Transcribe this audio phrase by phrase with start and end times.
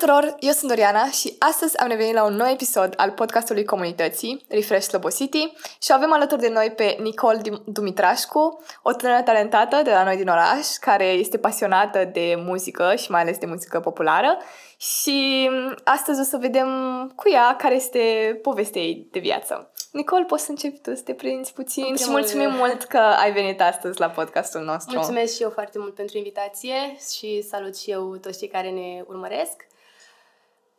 [0.00, 4.44] tuturor, eu sunt Doriana și astăzi am revenit la un nou episod al podcastului comunității
[4.48, 5.52] Refresh Slobo City
[5.82, 10.28] și avem alături de noi pe Nicole Dumitrașcu, o tânără talentată de la noi din
[10.28, 14.38] oraș, care este pasionată de muzică și mai ales de muzică populară
[14.76, 15.50] și
[15.84, 16.68] astăzi o să vedem
[17.16, 19.72] cu ea care este povestea ei de viață.
[19.92, 23.60] Nicole, poți să începi tu să te prinzi puțin și mulțumim mult că ai venit
[23.60, 24.96] astăzi la podcastul nostru.
[24.96, 29.04] Mulțumesc și eu foarte mult pentru invitație și salut și eu toți cei care ne
[29.06, 29.68] urmăresc.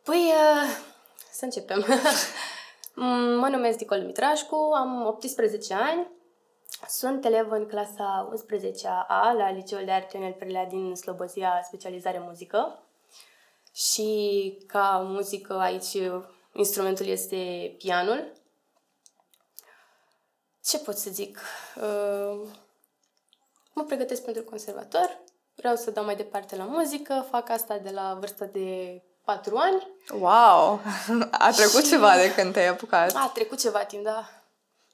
[0.04, 0.92] Păi, uh,
[1.32, 1.84] să începem.
[3.40, 6.10] mă numesc Nicole Mitrașcu, am 18 ani,
[6.88, 12.82] sunt elev în clasa 11A la Liceul de Arte Ionel Perlea din Slobozia, specializare muzică.
[13.74, 15.96] Și ca muzică aici
[16.52, 18.32] instrumentul este pianul.
[20.64, 21.40] Ce pot să zic?
[21.76, 22.48] Uh,
[23.72, 25.20] mă pregătesc pentru conservator,
[25.54, 29.86] vreau să dau mai departe la muzică, fac asta de la vârsta de patru ani.
[30.20, 30.80] Wow!
[31.30, 31.90] A trecut și...
[31.90, 33.14] ceva de când te-ai apucat.
[33.14, 34.28] A trecut ceva timp, da.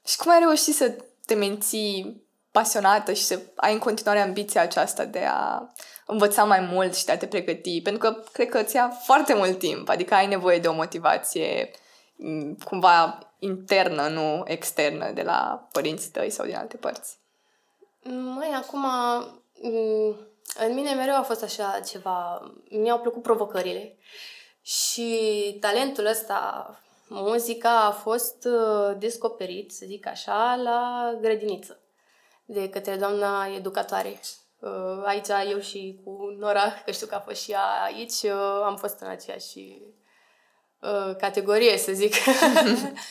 [0.05, 5.05] Și cum ai reușit să te menții pasionată și să ai în continuare ambiția aceasta
[5.05, 5.73] de a
[6.05, 7.81] învăța mai mult și de a te pregăti?
[7.81, 11.71] Pentru că cred că îți ia foarte mult timp, adică ai nevoie de o motivație
[12.63, 17.17] cumva internă, nu externă, de la părinții tăi sau din alte părți.
[18.35, 18.85] Mai acum,
[20.57, 23.97] în mine mereu a fost așa ceva, mi-au plăcut provocările
[24.61, 31.79] și talentul ăsta, muzica, a fost uh, descoperit, să zic așa, la grădiniță
[32.45, 34.19] de către doamna educatoare.
[34.59, 38.61] Uh, aici eu și cu Nora, că știu că a fost și ea aici, uh,
[38.63, 39.81] am fost în aceeași
[41.17, 42.13] categorie, să zic.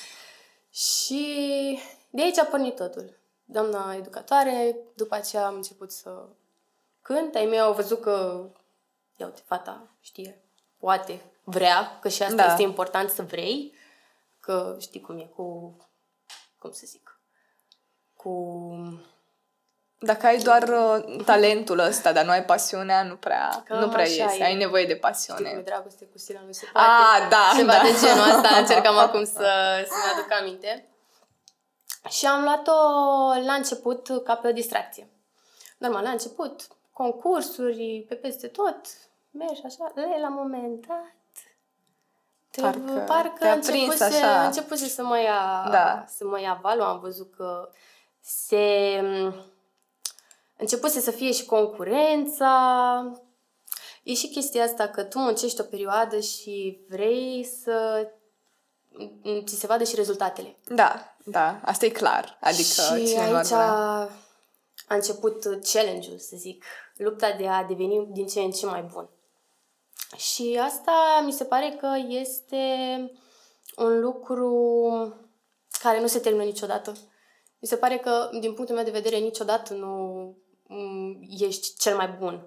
[0.89, 1.79] și
[2.11, 3.19] de aici a pornit totul.
[3.45, 6.29] Doamna educatoare, după aceea am început să
[7.15, 8.45] când ai mei au văzut că,
[9.17, 10.43] ia uite, fata știe,
[10.79, 12.47] poate, vrea, că și asta da.
[12.47, 13.75] este important să vrei,
[14.41, 15.77] că știi cum e cu,
[16.59, 17.21] cum să zic,
[18.17, 18.33] cu...
[19.99, 24.07] Dacă ai doar uh, talentul ăsta, dar nu ai pasiunea, nu prea, Cam nu prea
[24.07, 24.37] iese.
[24.39, 24.45] E.
[24.45, 25.49] Ai nevoie de pasiune.
[25.49, 26.89] Știi dragoste cu sila nu se poate.
[26.89, 27.83] Ah, da, Ceva da.
[27.83, 29.51] de genul ăsta încercam acum să,
[29.89, 30.89] să-mi aduc aminte.
[32.09, 32.73] Și am luat-o
[33.45, 35.11] la început ca pe o distracție.
[35.79, 36.67] Normal, la început
[36.99, 38.81] concursuri pe peste tot,
[39.31, 41.15] mergi așa, le la moment dat,
[42.51, 44.47] te, parcă, parcă începuse, așa.
[44.47, 46.05] începuse să mă ia, da.
[46.09, 47.71] să mă ia valul, am văzut că
[48.21, 49.01] se
[50.57, 52.51] începuse să fie și concurența.
[54.03, 58.09] E și chestia asta că tu muncești o perioadă și vrei să
[59.45, 60.57] ți se vadă și rezultatele.
[60.67, 62.39] Da, da, asta e clar.
[62.41, 63.53] Adică și aici
[64.89, 65.43] a început
[65.73, 66.65] challenge-ul, să zic
[66.99, 69.09] lupta de a deveni din ce în ce mai bun.
[70.17, 72.67] Și asta mi se pare că este
[73.77, 74.73] un lucru
[75.83, 76.93] care nu se termină niciodată.
[77.59, 79.95] Mi se pare că, din punctul meu de vedere, niciodată nu
[80.67, 82.47] mm, ești cel mai bun.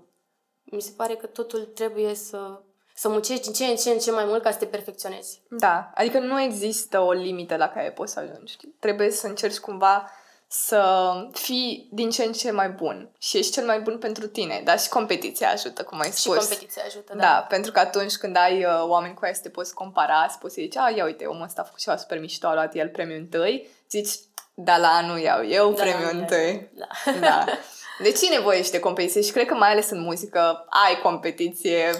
[0.64, 2.62] Mi se pare că totul trebuie să,
[2.96, 5.42] să muncești din ce în ce în ce mai mult ca să te perfecționezi.
[5.50, 8.58] Da, adică nu există o limită la care poți să ajungi.
[8.80, 10.10] Trebuie să încerci cumva
[10.54, 14.62] să fii din ce în ce mai bun și ești cel mai bun pentru tine,
[14.64, 16.34] dar și competiția ajută, cum ai spus.
[16.34, 17.22] Și competiția ajută, da.
[17.22, 20.38] Da, pentru că atunci când ai uh, oameni cu care să te poți compara, să
[20.40, 22.76] poți să zici, a, ia uite, omul ăsta a făcut ceva super mișto, a luat
[22.76, 24.10] el premiul întâi, zici,
[24.54, 26.70] da, la anul iau eu da, premiul întâi.
[26.74, 26.88] Da.
[27.20, 27.46] da.
[28.04, 31.92] Deci e nevoie și de competiție și cred că mai ales în muzică ai competiție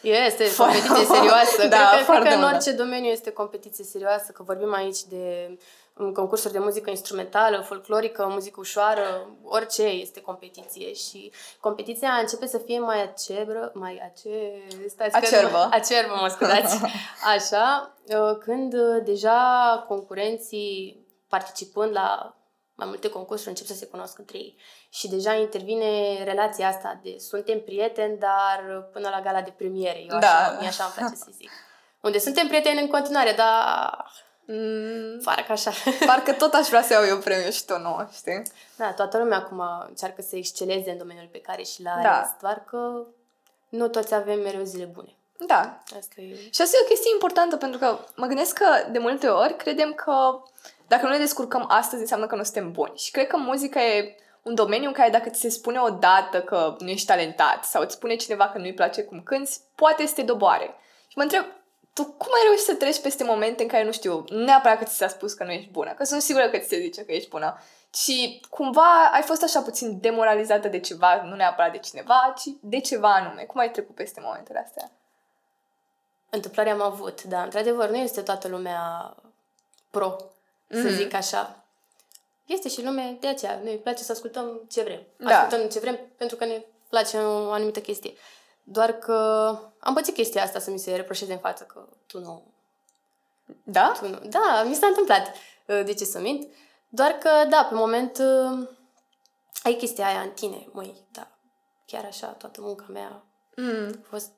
[0.00, 0.86] este foarte...
[0.86, 1.66] competiție serioasă.
[1.66, 5.56] da, cred că, cred că în orice domeniu este competiție serioasă, că vorbim aici de
[6.14, 12.78] concursuri de muzică instrumentală, folclorică, muzică ușoară, orice este competiție și competiția începe să fie
[12.78, 14.52] mai acerbă, mai ace...
[14.88, 15.68] Stați acerbă.
[15.70, 16.80] acerbă, mă scuzați.
[17.34, 22.34] Așa, uh, când uh, deja concurenții participând la
[22.74, 24.56] mai multe concursuri încep să se cunoască între ei.
[24.90, 30.04] Și deja intervine relația asta de suntem prieteni, dar până la gala de premiere.
[30.08, 30.66] Eu așa, da.
[30.66, 31.50] așa îmi place să zic.
[32.00, 34.10] Unde suntem prieteni în continuare, dar
[34.52, 35.70] Mm, parcă așa.
[36.06, 38.42] Parcă tot aș vrea să iau eu premiu și tu nu, știi?
[38.76, 42.36] Da, toată lumea acum încearcă să exceleze în domeniul pe care și l-are, da.
[42.40, 43.06] doar că
[43.68, 45.14] nu toți avem mereu zile bune.
[45.46, 45.78] Da.
[45.98, 46.34] Asta e...
[46.34, 49.92] Și asta e o chestie importantă, pentru că mă gândesc că de multe ori credem
[49.92, 50.42] că
[50.86, 52.96] dacă nu ne descurcăm astăzi, înseamnă că nu suntem buni.
[52.96, 56.40] Și cred că muzica e un domeniu în care dacă ți se spune o dată
[56.40, 60.14] că nu ești talentat sau îți spune cineva că nu-i place cum cânti, poate să
[60.14, 60.74] te doboare.
[61.08, 61.44] Și mă întreb,
[62.02, 64.96] tu cum ai reușit să treci peste momente în care, nu știu, neapărat că ți
[64.96, 67.28] s-a spus că nu ești bună, că sunt sigură că ți se zice că ești
[67.28, 67.58] bună,
[67.94, 72.80] și cumva ai fost așa puțin demoralizată de ceva, nu neapărat de cineva, ci de
[72.80, 73.42] ceva anume.
[73.42, 74.90] Cum ai trecut peste momentele astea?
[76.32, 79.14] întâmplări am avut, dar într-adevăr nu este toată lumea
[79.90, 80.16] pro,
[80.68, 80.88] să Mhm.
[80.94, 81.64] zic așa.
[82.46, 83.60] Este și lume de aceea.
[83.64, 85.00] Ne place să ascultăm ce vrem.
[85.16, 85.40] Da.
[85.40, 88.12] Ascultăm ce vrem pentru că ne place o anumită chestie.
[88.62, 89.14] Doar că
[89.80, 92.42] am pățit chestia asta să mi se reproșeze în față că tu nu
[93.64, 93.92] Da?
[94.00, 94.18] tu nu.
[94.28, 95.26] Da, mi s-a întâmplat.
[95.66, 96.52] Uh, De ce să mint?
[96.88, 98.68] Doar că, da, pe moment uh,
[99.62, 100.66] ai chestia aia în tine.
[100.72, 101.28] Măi, da,
[101.86, 103.22] chiar așa, toată munca mea
[103.56, 104.00] Mm.
[104.04, 104.32] a fost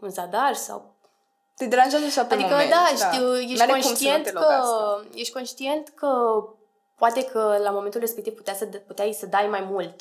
[0.00, 0.94] în zadar sau...
[1.56, 2.70] Te deranjează așa pe Adică, moment.
[2.70, 5.06] da, știu, ești N-are cum să nu conștient te că, lovească.
[5.14, 6.08] ești conștient că
[6.96, 10.00] poate că la momentul respectiv putea să, d- puteai să dai mai mult.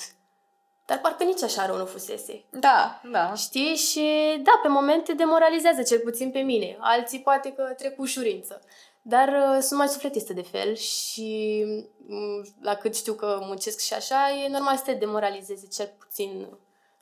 [0.86, 2.44] Dar parcă nici așa rău nu fusese.
[2.50, 3.34] Da, da.
[3.34, 3.76] Știi?
[3.76, 4.10] Și
[4.44, 6.78] da, pe moment te demoralizează, cel puțin pe mine.
[6.80, 8.62] Alții poate că trec cu ușurință.
[9.02, 11.64] Dar uh, sunt mai sufletiste de fel și
[12.08, 16.48] mm, la cât știu că muncesc și așa, e normal să te demoralizeze cel puțin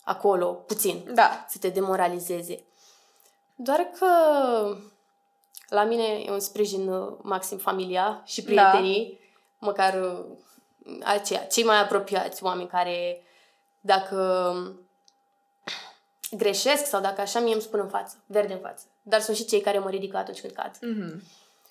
[0.04, 1.46] acolo, puțin, Da.
[1.50, 2.64] să te demoralizeze.
[3.56, 4.08] Doar că
[5.68, 9.20] la mine e un sprijin uh, maxim familia și prietenii,
[9.58, 10.26] măcar uh,
[11.04, 13.24] aceia, cei mai apropiați, oameni care
[13.86, 14.56] dacă
[16.32, 18.84] greșesc sau dacă așa mie îmi spun în față, verde în față.
[19.02, 20.78] Dar sunt și cei care mă ridică atunci când cad.
[20.82, 21.24] Mhm.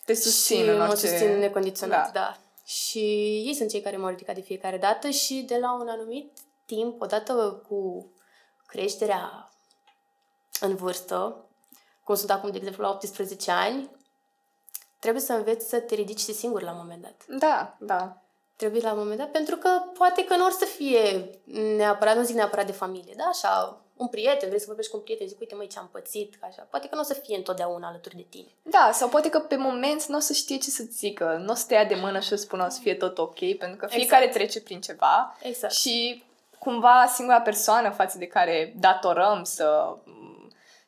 [0.05, 1.07] Te susțin și în mă orice...
[1.07, 2.21] susțin necondiționat, Da.
[2.21, 2.21] da.
[2.21, 2.39] da.
[2.65, 2.99] Și
[3.47, 7.01] ei sunt cei care m-au ridicat de fiecare dată și de la un anumit timp,
[7.01, 8.11] odată cu
[8.67, 9.51] creșterea
[10.61, 11.45] în vârstă,
[12.05, 13.91] cum sunt acum, de exemplu, la 18 ani,
[14.99, 17.39] trebuie să înveți să te ridici și singur la un moment dat.
[17.39, 18.22] Da, da.
[18.63, 19.69] Trebuie la un moment dat, pentru că
[19.99, 21.31] poate că nu or să fie
[21.77, 25.03] neapărat, nu zic neapărat de familie, da, așa, un prieten, vrei să vorbești cu un
[25.03, 26.67] prieten, zic, uite, măi, ce am pățit, ca așa.
[26.71, 28.49] Poate că nu o să fie întotdeauna alături de tine.
[28.63, 31.55] Da, sau poate că pe moment nu o să știe ce să zică, nu o
[31.55, 33.87] să te ia de mână și să spună o să fie tot ok, pentru că
[33.87, 34.45] fiecare Exact.
[34.45, 35.73] trece prin ceva Exact.
[35.73, 36.25] și
[36.59, 39.97] cumva singura persoană față de care datorăm să,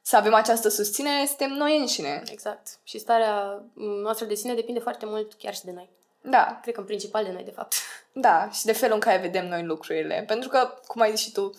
[0.02, 2.22] să avem această susținere suntem noi înșine.
[2.30, 2.78] Exact.
[2.82, 3.62] Și starea
[4.02, 5.90] noastră de sine depinde foarte mult chiar și de noi.
[6.26, 7.74] Da, Cred că în principal de noi, de fapt.
[8.26, 10.24] da, și de felul în care vedem noi lucrurile.
[10.26, 11.50] Pentru că, cum ai zis și tu,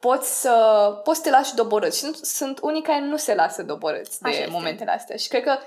[0.00, 0.52] poți să,
[1.04, 1.98] poți să te lași doborâți.
[1.98, 4.50] Și nu, sunt unii care nu se lasă doborâți de Așa este.
[4.50, 5.16] momentele astea.
[5.16, 5.58] Și cred că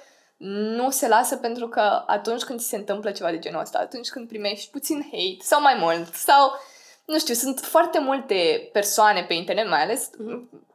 [0.44, 4.10] nu se lasă pentru că atunci când ți se întâmplă ceva de genul ăsta, atunci
[4.10, 6.52] când primești puțin hate sau mai mult, sau,
[7.06, 10.10] nu știu, sunt foarte multe persoane pe internet, mai ales,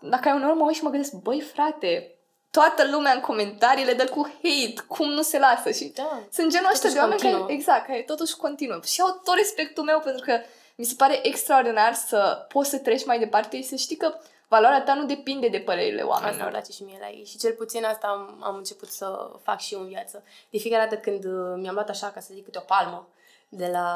[0.01, 2.16] la care uneori mă uit și mă gândesc, băi frate,
[2.58, 6.19] toată lumea în comentarii le dă cu hate, cum nu se lasă și Da.
[6.32, 7.56] sunt genul ăsta Totuși de oameni care, continuă.
[7.58, 8.81] exact, care totuși continuă.
[8.85, 10.38] Și au tot respectul meu pentru că
[10.76, 14.14] mi se pare extraordinar să poți să treci mai departe și să știi că
[14.49, 16.49] valoarea ta nu depinde de părerile Asta îmi oamenilor.
[16.50, 17.25] place și mie la ei.
[17.25, 20.25] Și cel puțin asta am, am început să fac și eu în viață.
[20.50, 23.09] De fiecare dată când uh, mi-am luat așa, ca să zic, câte o palmă
[23.49, 23.88] de la,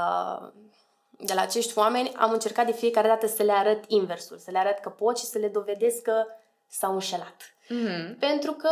[1.11, 4.59] de la acești oameni, am încercat de fiecare dată să le arăt inversul, să le
[4.59, 6.25] arăt că pot și să le dovedesc că
[6.71, 7.37] s-au înșelat.
[7.69, 8.19] Mhm.
[8.19, 8.71] Pentru că,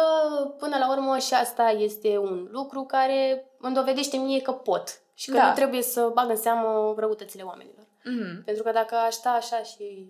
[0.58, 5.00] până la urmă, și asta este un lucru care îmi dovedește mie că pot.
[5.14, 5.48] Și că Da.
[5.48, 7.86] nu trebuie să bag în seamă răutățile oamenilor.
[8.04, 8.44] Mhm.
[8.44, 10.08] Pentru că dacă aș sta așa și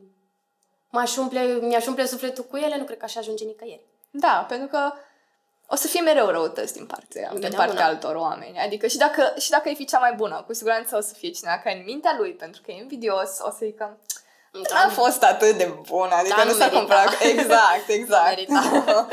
[0.88, 3.86] m-aș umple, mi-aș umple sufletul cu ele, nu cred că aș ajunge nicăieri.
[4.10, 4.92] Da, pentru că
[5.66, 7.66] o să fie mereu răutăți din partea, din Întotdeauna.
[7.66, 8.58] partea altor oameni.
[8.58, 11.30] Adică și dacă, și dacă ai fi cea mai bună, cu siguranță o să fie
[11.30, 13.98] cineva care în mintea lui, pentru că e invidios, o să zică
[14.72, 16.78] n-a fost atât de bun, adică Da, nu nu s-a merita.
[16.78, 17.20] cumpărat.
[17.32, 18.28] Exact, exact.
[18.28, 18.60] merita.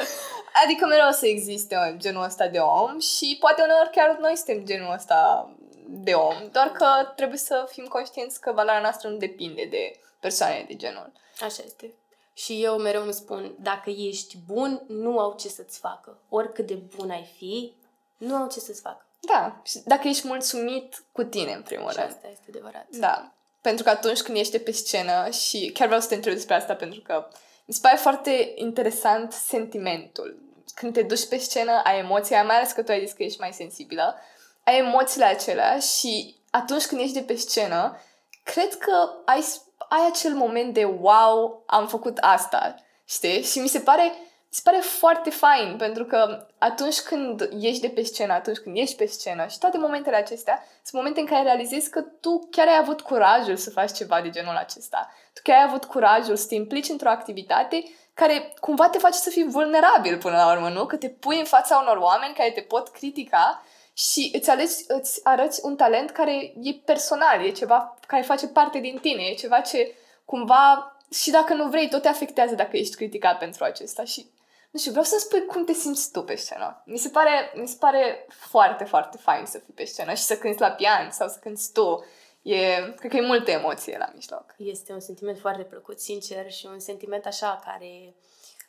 [0.63, 4.65] adică mereu o să existe genul ăsta de om și poate uneori chiar noi suntem
[4.65, 5.49] genul ăsta
[5.87, 6.85] de om, doar că
[7.15, 11.11] trebuie să fim conștienți că valoarea noastră nu depinde de persoane de genul.
[11.41, 11.93] Așa este.
[12.33, 16.17] Și eu mereu îmi spun, dacă ești bun, nu au ce să-ți facă.
[16.29, 17.73] Oricât de bun ai fi,
[18.17, 19.05] nu au ce să-ți facă.
[19.19, 22.09] Da, și dacă ești mulțumit cu tine, în primul Și rând.
[22.09, 22.85] asta este adevărat.
[22.89, 23.31] Da.
[23.65, 26.75] Pentru că atunci când ești pe scenă și chiar vreau să te întreb despre asta
[26.75, 27.27] pentru că
[27.65, 30.39] mi se pare foarte interesant sentimentul.
[30.75, 33.39] Când te duci pe scenă, ai emoția, mai ales că tu ai zis că ești
[33.39, 34.15] mai sensibilă,
[34.63, 38.01] ai emoțiile acelea și atunci când ești de pe scenă,
[38.43, 39.45] cred că ai,
[39.77, 43.41] ai acel moment de wow, am făcut asta, știi?
[43.41, 44.24] Și mi se pare, mi
[44.55, 48.95] se pare foarte fain, pentru că atunci când ești de pe scenă, atunci când ești
[48.95, 52.77] pe scenă și toate momentele acestea, sunt momente în care realizezi că tu chiar ai
[52.81, 55.13] avut curajul să faci ceva de genul acesta.
[55.33, 57.83] Tu chiar ai avut curajul să te implici într-o activitate
[58.13, 60.85] care cumva te face să fii vulnerabil până la urmă, nu?
[60.85, 65.19] Că te pui în fața unor oameni care te pot critica și îți, alegi, îți
[65.23, 69.59] arăți un talent care e personal, e ceva care face parte din tine, e ceva
[69.59, 69.95] ce
[70.25, 74.33] cumva și dacă nu vrei, tot te afectează dacă ești criticat pentru acesta și
[74.75, 76.81] nu știu, vreau să spui cum te simți tu pe scenă.
[76.85, 80.37] Mi se pare, mi se pare foarte, foarte fain să fii pe scenă și să
[80.37, 82.05] cânti la pian sau să cânti tu.
[82.41, 84.45] E, cred că e multă emoție la mijloc.
[84.57, 88.13] Este un sentiment foarte plăcut, sincer, și un sentiment așa care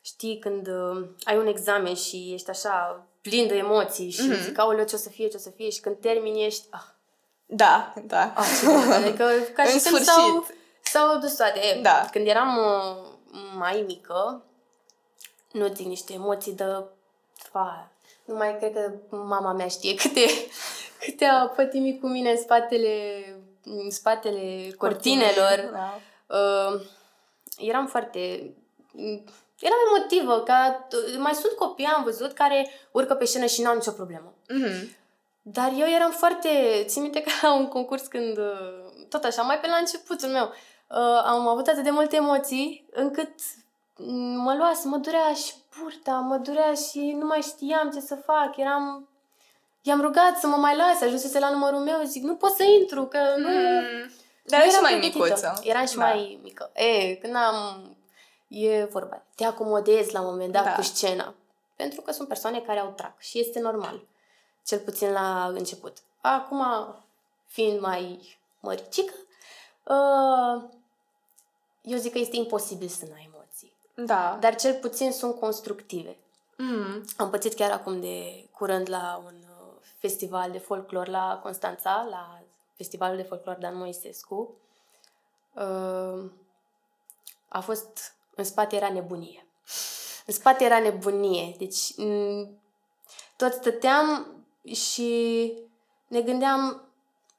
[0.01, 4.33] știi, când uh, ai un examen și ești așa plin de emoții și Mhm.
[4.37, 4.43] mm-hmm.
[4.45, 6.85] zic, aoleu, ce o să fie, ce o să fie și când termini ești, ah,
[7.47, 8.33] Da, da.
[8.37, 8.93] ah ce bun.
[9.03, 10.07] adică ca În și când sfârșit.
[10.07, 10.47] s-au,
[10.83, 11.59] s-au dus toate.
[11.59, 12.09] E, Da.
[12.11, 14.45] Când eram uh, mai mică,
[15.57, 16.65] nu zic niște emoții de...
[17.35, 17.91] Fa,
[18.25, 20.27] nu mai cred că mama mea știe câte,
[21.05, 23.25] câte a pătimit cu mine în spatele,
[23.65, 25.71] în spatele cortinelor.
[25.73, 26.01] Da.
[26.37, 26.81] Uh,
[27.59, 28.19] eram foarte...
[29.59, 33.75] Eram emotivă, ca mai sunt copii, am văzut, care urcă pe scenă și nu au
[33.75, 34.35] nicio problemă.
[34.49, 34.97] Mhm.
[35.43, 36.49] Dar eu eram foarte...
[36.87, 38.39] Țin minte că la un concurs când...
[38.39, 42.87] uh, Tot așa, mai pe la începutul meu, uh, am avut atât de multe emoții
[42.93, 43.65] încât mm,
[44.37, 48.15] mă lua să mă durea și burta, mă durea și nu mai știam ce să
[48.15, 48.57] fac.
[48.57, 49.09] Eram...
[49.83, 53.07] I-am rugat să mă mai lase, ajunsese la numărul meu, zic, nu pot să intru,
[53.07, 53.49] că nu...
[53.49, 54.11] Mm.
[54.45, 55.25] Dar Nu erai și eram mai pregătită.
[55.25, 55.61] micuță.
[55.63, 56.05] Eram și Da.
[56.05, 56.71] mai mică.
[56.75, 57.97] E, când am...
[58.49, 59.23] E vorba.
[59.35, 60.75] Te acomodezi la un moment dat Da.
[60.75, 61.35] cu scena.
[61.77, 64.01] Pentru că sunt persoane care au trac și este normal.
[64.65, 65.97] Cel puțin la început.
[66.21, 66.65] Acum,
[67.47, 69.13] fiind mai măricică,
[69.85, 70.63] uh,
[71.83, 73.35] eu zic că este imposibil să nu ai emoții.
[73.97, 74.37] Da.
[74.41, 76.17] Dar cel puțin sunt constructive.
[76.57, 77.05] Mm.
[77.17, 82.43] Am pățit chiar acum de curând la un uh, festival de folclor la Constanța, la
[82.77, 84.55] Festivalul de Folclor Dan Moisescu.
[85.53, 86.31] Uh,
[87.49, 89.47] a fost, în spate era nebunie.
[90.27, 91.55] În spate era nebunie.
[91.59, 92.49] Deci, m-
[93.37, 94.37] tot stăteam
[94.73, 95.53] și
[96.07, 96.86] ne gândeam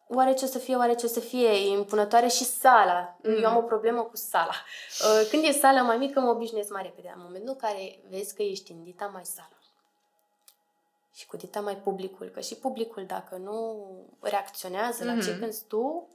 [0.09, 3.15] oare ce o să fie, oare ce o să fie, e impunătoare și sala.
[3.23, 3.43] Mm.
[3.43, 4.53] Eu am o problemă cu sala.
[5.01, 7.11] Uh, Când e sala mai mică, mă obișnuiesc mai repede.
[7.15, 9.49] În momentul în care vezi că ești în dita mai sala
[11.13, 13.85] și cu dita mai publicul, că și publicul, dacă nu
[14.19, 15.39] reacționează la ce Mhm.
[15.39, 16.07] cânti tu,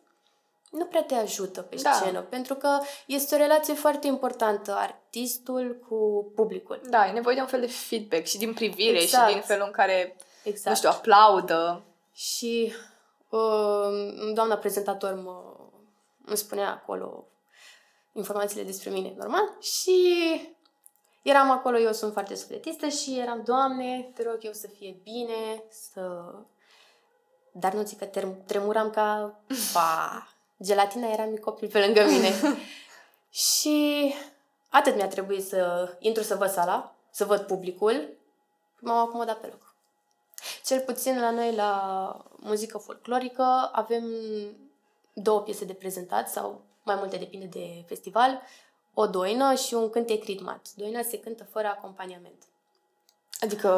[0.70, 1.92] nu prea te ajută pe Da.
[1.92, 6.80] scenă, pentru că este o relație foarte importantă, artistul cu publicul.
[6.90, 9.26] Da, e nevoie de un fel de feedback și din privire Exact.
[9.28, 10.68] și din felul în care, Exact.
[10.68, 11.82] nu știu, aplaudă.
[12.14, 12.90] Și uh,
[14.34, 15.56] doamna prezentator mă,
[16.24, 17.26] îmi spunea acolo
[18.12, 20.00] informațiile despre mine, normal, și
[21.22, 25.64] eram acolo, eu sunt foarte sufletistă și eram, Doamne, te rog eu să fie bine,
[25.70, 26.34] să...
[27.52, 29.40] Dar nu zic că ter- tremuram ca...
[29.74, 30.26] Pa!
[30.62, 32.30] Gelatina era mic copil pe lângă mine.
[33.50, 34.14] și
[34.68, 38.08] atât mi-a trebuit să intru să văd sala, să văd publicul.
[38.80, 39.71] M-am acomodat pe loc.
[40.64, 44.04] Cel puțin la noi, la muzică folclorică, avem
[45.12, 48.42] două piese de prezentat sau mai multe depinde de festival,
[48.94, 50.66] o doină și un cântec ritmat.
[50.74, 52.42] Doina se cântă fără acompaniament.
[53.40, 53.68] Adică,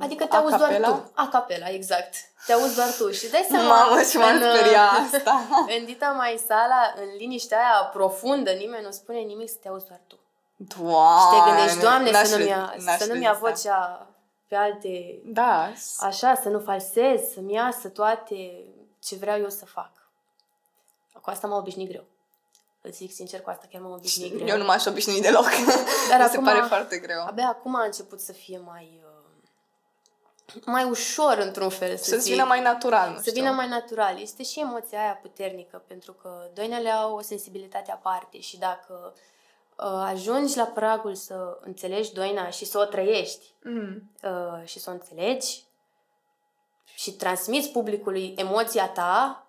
[0.00, 0.88] Adică te auzi doar acapela?
[0.88, 1.10] tu.
[1.14, 2.14] A capela, exact.
[2.46, 3.10] Te auzi doar tu.
[3.10, 3.68] Și dai seama...
[3.86, 5.40] Mamă, și m-am în, uh, speriat asta.
[5.78, 9.86] În dita mai sala, în liniștea aia profundă, nimeni nu spune nimic, să te auzi
[9.86, 10.18] doar tu.
[10.56, 13.32] Doamne, și te gândești, Doamne, n-aș să nu-mi fi- ia, n-aș să fi nu-mi ia
[13.32, 13.50] zis asta.
[13.70, 14.05] vocea
[14.48, 15.18] pe alte...
[15.24, 15.72] Da.
[15.98, 18.64] Așa, să nu falsez, să-mi iasă toate
[19.02, 19.90] ce vreau eu să fac.
[21.22, 22.04] Cu asta m-a obișnuit greu.
[22.80, 24.46] Îți zic sincer, cu asta chiar m-am obișnuit greu.
[24.46, 25.44] Eu nu m-aș obișnui deloc.
[26.10, 27.24] Dar Mi se acum- pare foarte greu.
[27.26, 29.00] Abia acum a început să fie mai...
[29.04, 32.32] uh, mai ușor, într-un fel, să Să-ți zic.
[32.32, 33.32] vină mai natural, nu Să știu.
[33.32, 34.20] vină mai natural.
[34.20, 39.20] Este și emoția aia puternică, pentru că doinele au o sensibilitate aparte și dacă uh,
[39.84, 44.10] ajungi la pragul să înțelegi doina și să o trăiești Mm.
[44.22, 45.64] uh, și să o înțelegi
[46.94, 49.46] și transmiți publicului emoția ta,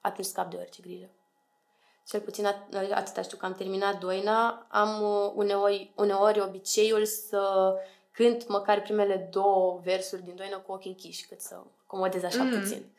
[0.00, 1.08] atunci scap de orice grijă.
[2.06, 7.74] Cel puțin at- atâta știu că am terminat doina, am uh, uneori, uneori obiceiul să
[8.12, 12.60] cânt măcar primele două versuri din doină cu ochii închiși, cât să acomodez așa Mm.
[12.60, 12.92] puțin.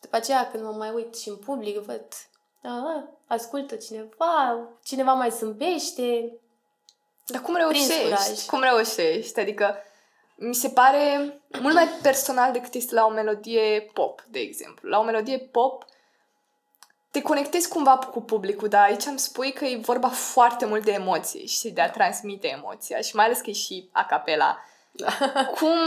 [0.00, 2.04] După aceea, când mă mai uit și în public, văd,
[2.64, 6.32] a, ascultă cineva, cineva mai zâmbește,
[7.26, 8.08] Dar cum Prins curaj.
[8.08, 8.48] reușești?
[8.48, 9.40] Cum reușești?
[9.40, 9.76] Adică
[10.36, 14.88] mi se pare mult mai personal decât este la o melodie pop, de exemplu.
[14.88, 15.84] La o melodie pop
[17.10, 20.92] te conectezi cumva cu publicul, dar aici îmi spui că e vorba foarte mult de
[20.92, 24.58] emoții și de a transmite emoția și mai ales că e și a capela.
[25.58, 25.78] Cum,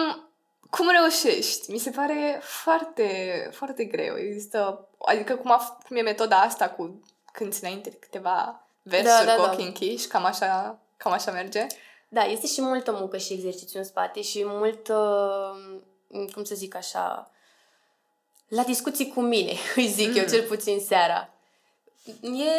[0.70, 1.72] cum reușești?
[1.72, 4.18] Mi se pare foarte, foarte greu.
[4.18, 9.26] Există, adică cum, a, cum e metoda asta cu când înainte de câteva versuri Da,
[9.26, 9.52] da, cu da.
[9.52, 11.68] ochii închiși, cam așa, cam așa merge.
[12.10, 16.76] Da, este și multă muncă și exercițiu în spate și mult, uh, cum să zic
[16.76, 17.32] așa,
[18.48, 20.30] la discuții cu mine, îi zic eu, Mm.
[20.30, 21.30] cel puțin seara.
[22.22, 22.52] E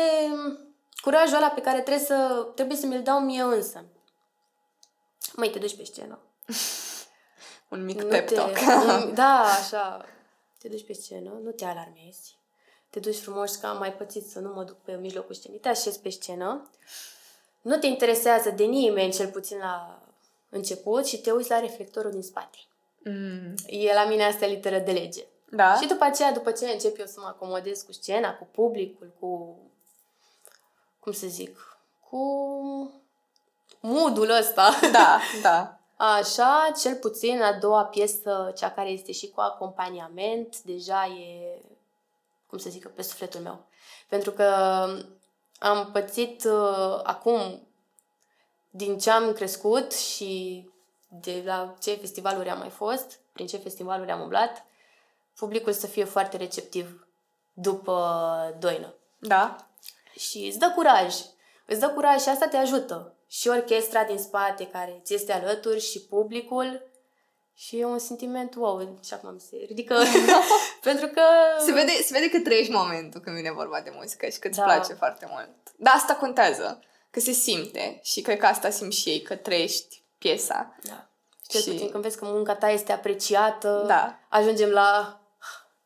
[1.01, 3.85] curajul ăla pe care trebuie, să, trebuie să mi-l dau mie însă.
[5.33, 6.19] Măi, te duci pe scenă.
[7.69, 8.57] Un mic Nu pep te, talk.
[9.05, 10.05] un, da, așa.
[10.59, 12.38] Te duci pe scenă, nu te alarmezi.
[13.01, 15.59] Te duci frumos că am mai pățit să nu mă duc pe mijlocul scenei.
[15.59, 16.71] Te așezi pe scenă.
[17.61, 20.03] nu te interesează de nimeni, cel puțin la
[20.49, 22.59] început, și te uiți la reflectorul din spate.
[23.05, 23.55] Mm.
[23.67, 25.25] E la mine asta literă de lege.
[25.51, 25.75] Da?
[25.81, 29.59] Și după aceea, după ce încep eu să mă acomodez cu scena, cu publicul, cu,
[31.01, 31.79] cum să zic,
[32.11, 32.21] cu
[33.81, 34.71] moodul ăsta.
[34.93, 35.81] Da, da.
[35.97, 41.61] Așa, cel puțin a doua piesă, cea care este și cu acompaniament, deja e,
[42.49, 43.67] cum să zic, pe sufletul meu.
[44.09, 44.45] Pentru că
[45.59, 47.69] am pățit uh, acum,
[48.71, 50.65] din ce am crescut și
[51.09, 54.65] de la ce festivaluri am mai fost, prin ce festivaluri am umblat,
[55.37, 57.07] publicul să fie foarte receptiv
[57.53, 58.95] după doină.
[59.19, 59.57] Da?
[60.19, 61.15] Și îți dă curaj.
[61.67, 63.15] Îți dă curaj și asta te ajută.
[63.29, 66.88] Și orchestra din spate care ți este alături și publicul.
[67.61, 68.99] Și e un sentiment wow.
[69.05, 69.95] Și acum mi se ridică.
[70.89, 71.23] Pentru că...
[71.65, 74.59] Se vede, se vede că trăiești momentul când vine vorba de muzică și că îți
[74.59, 74.65] Da.
[74.65, 75.49] place foarte mult.
[75.77, 76.83] Dar asta contează.
[77.11, 80.77] Că se simte și cred că asta simt și ei, că trăiești piesa.
[80.83, 81.09] Da.
[81.43, 84.19] Și cel Și- puțin când vezi că munca ta este apreciată, Da.
[84.29, 85.21] ajungem la,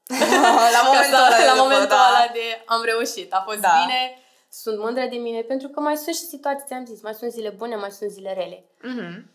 [0.77, 2.07] la momentul ăla, de la după, momentul da.
[2.09, 3.85] ăla de am reușit, a fost Da.
[3.85, 4.19] bine,
[4.51, 7.49] sunt mândră de mine, pentru că mai sunt și situații, ți-am zis, mai sunt zile
[7.49, 8.65] bune, mai sunt zile rele.
[8.83, 9.31] Mhm.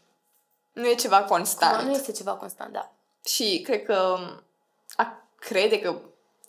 [0.78, 1.82] Nu e ceva constant.
[1.84, 2.92] Nu este ceva constant, da.
[3.26, 4.18] Și cred că
[4.96, 6.00] a crede că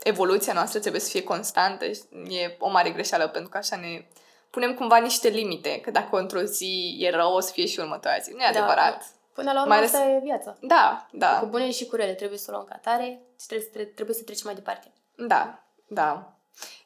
[0.03, 1.85] evoluția noastră trebuie să fie constantă
[2.29, 4.07] e o mare greșeală, pentru că așa ne
[4.51, 8.21] punem cumva niște limite, că dacă într-o zi e rău, o să fie și următoarea
[8.21, 8.31] zi.
[8.31, 8.59] Nu e Da.
[8.59, 9.05] adevărat.
[9.33, 10.57] Până la urmă, Mai asta e viața.
[10.61, 13.69] Da, da, Cu bune și cu rele, trebuie să o luăm ca tare și trebuie,
[13.73, 14.93] să- trebuie să trecem mai departe.
[15.17, 16.33] da, da.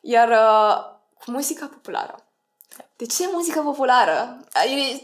[0.01, 0.85] Iar uh,
[1.25, 2.27] cu muzica populară.
[3.03, 4.41] De ce muzica populară?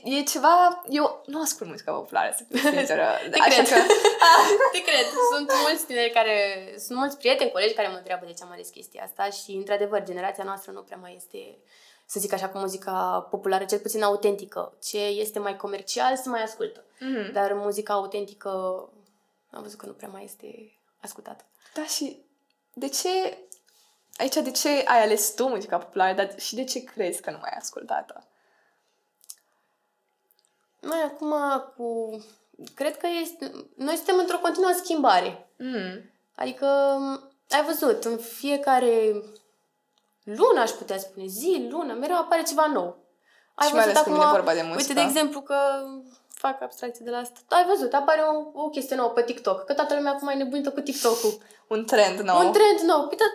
[0.05, 0.83] E, e ceva...
[0.88, 3.07] Eu nu ascult muzica populară, să fiu sinceră.
[3.31, 3.69] Te Așa cred.
[3.69, 3.93] că...
[4.73, 6.37] Te cred, sunt mulți tineri care,
[6.78, 10.02] sunt mulți prieteni, colegi care mă întreabă de ce am ales chestia asta și, într-adevăr,
[10.02, 11.59] generația noastră nu prea mai este,
[12.07, 14.76] să zic așa, cu muzica populară, cel puțin autentică.
[14.83, 16.84] Ce este mai comercial se mai ascultă.
[17.00, 17.32] Mhm.
[17.32, 18.49] Dar muzica autentică
[19.50, 21.45] am văzut că nu prea mai este ascultată.
[21.75, 22.17] Da, și
[22.73, 23.39] de ce...
[24.19, 27.39] Aici, de ce ai ales tu muzica populară, dar și de ce crezi că nu
[27.41, 28.21] mai ai ascultat-o?
[30.81, 31.35] Noi acum
[31.76, 32.19] cu...
[32.75, 33.52] Cred că este...
[33.76, 35.49] Noi suntem într-o continuă schimbare.
[35.57, 36.11] Mm.
[36.35, 36.67] Adică,
[37.50, 39.23] ai văzut, în fiecare
[40.25, 42.97] lună, aș putea spune, zi, lună, mereu apare ceva nou.
[43.54, 44.81] Ai Și mai ales când vine vorba de muzică.
[44.81, 45.57] Uite, de exemplu, că
[46.28, 47.41] fac abstracție de la asta.
[47.49, 50.71] Ai văzut, apare o, o chestie nouă pe TikTok, că toată lumea acum e nebunită
[50.71, 51.39] cu TikTok-ul.
[51.69, 52.47] Un trend nou.
[52.47, 53.07] Un trend nou.
[53.07, 53.28] Păi, dar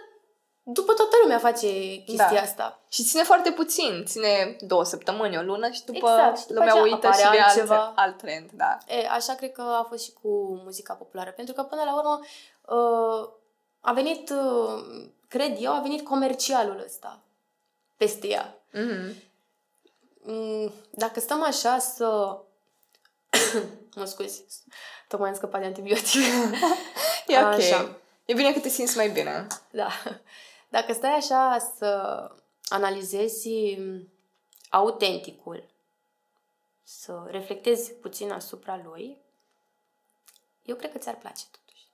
[0.64, 1.68] după toată lumea face
[2.06, 2.42] chestia Da.
[2.42, 2.80] asta.
[2.90, 4.04] Și ține foarte puțin.
[4.06, 7.30] Ține două săptămâni, o lună și după, Exact, și după lumea aceea uită apare și
[7.32, 7.94] de alt, altceva.
[7.96, 8.50] alt trend.
[8.54, 8.78] Da.
[8.88, 11.32] E, așa cred că a fost și cu muzica populară.
[11.32, 12.20] Pentru că, până la urmă,
[12.62, 13.30] uh,
[13.80, 17.20] a venit, uh, cred eu, a venit comercialul ăsta
[17.98, 18.56] peste ea.
[18.74, 19.14] Mm-hmm.
[20.26, 22.38] Mm, Dacă stăm așa să...
[23.96, 24.44] mă scuzi,
[25.08, 26.22] tocmai am scăpat de antibiotic.
[27.28, 27.44] E ok.
[27.46, 27.90] Așa.
[28.26, 29.48] E bine că te simți mai bine.
[29.72, 29.88] da.
[30.74, 32.32] Dacă stai așa să
[32.68, 34.10] analizezi mm,
[34.70, 35.70] autenticul,
[36.84, 39.18] să reflectezi puțin asupra lui,
[40.64, 41.88] eu cred că ți-ar place totuși.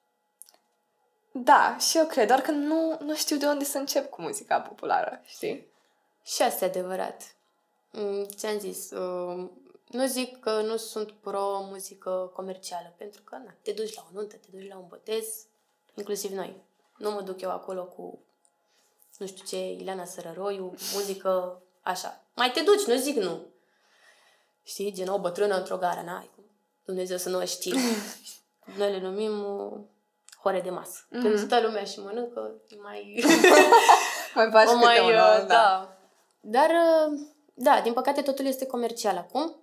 [1.32, 4.62] Da, și eu cred, doar că nu, nu știu de unde să încep cu muzica
[4.62, 5.68] populară, știi?
[6.24, 7.36] Și asta e adevărat.
[7.92, 9.50] Mm, Ți-am zis, uh,
[9.88, 14.36] nu zic că nu sunt pro-muzică comercială, pentru că na, te duci la o nuntă,
[14.36, 15.46] te duci la un botez,
[15.94, 16.56] inclusiv noi.
[16.98, 18.20] Nu mă duc eu acolo cu,
[19.20, 22.22] nu știu ce, Ileana Sărăroiu, muzică așa.
[22.36, 23.46] Mai te duci, nu zic nu.
[24.64, 26.44] Știi, gen o bătrână într-o gară, n-ai cum.
[26.86, 27.80] Dumnezeu să nu o știe.
[28.78, 29.80] Noi le numim uh,
[30.42, 31.06] hore de masă.
[31.06, 31.22] Mm-hmm.
[31.22, 33.24] Când stă lumea și mănâncă, e mai...
[34.36, 35.98] Mai faci o câte mai, unul, uh, da.
[36.40, 37.20] Dar, uh,
[37.54, 39.56] da, din păcate totul este comercial acum.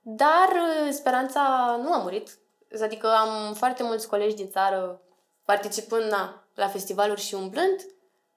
[0.00, 1.40] Dar uh, speranța
[1.82, 2.38] nu a murit.
[2.82, 5.00] Adică am foarte mulți colegi din țară
[5.44, 7.80] participând na, la festivaluri și umblând.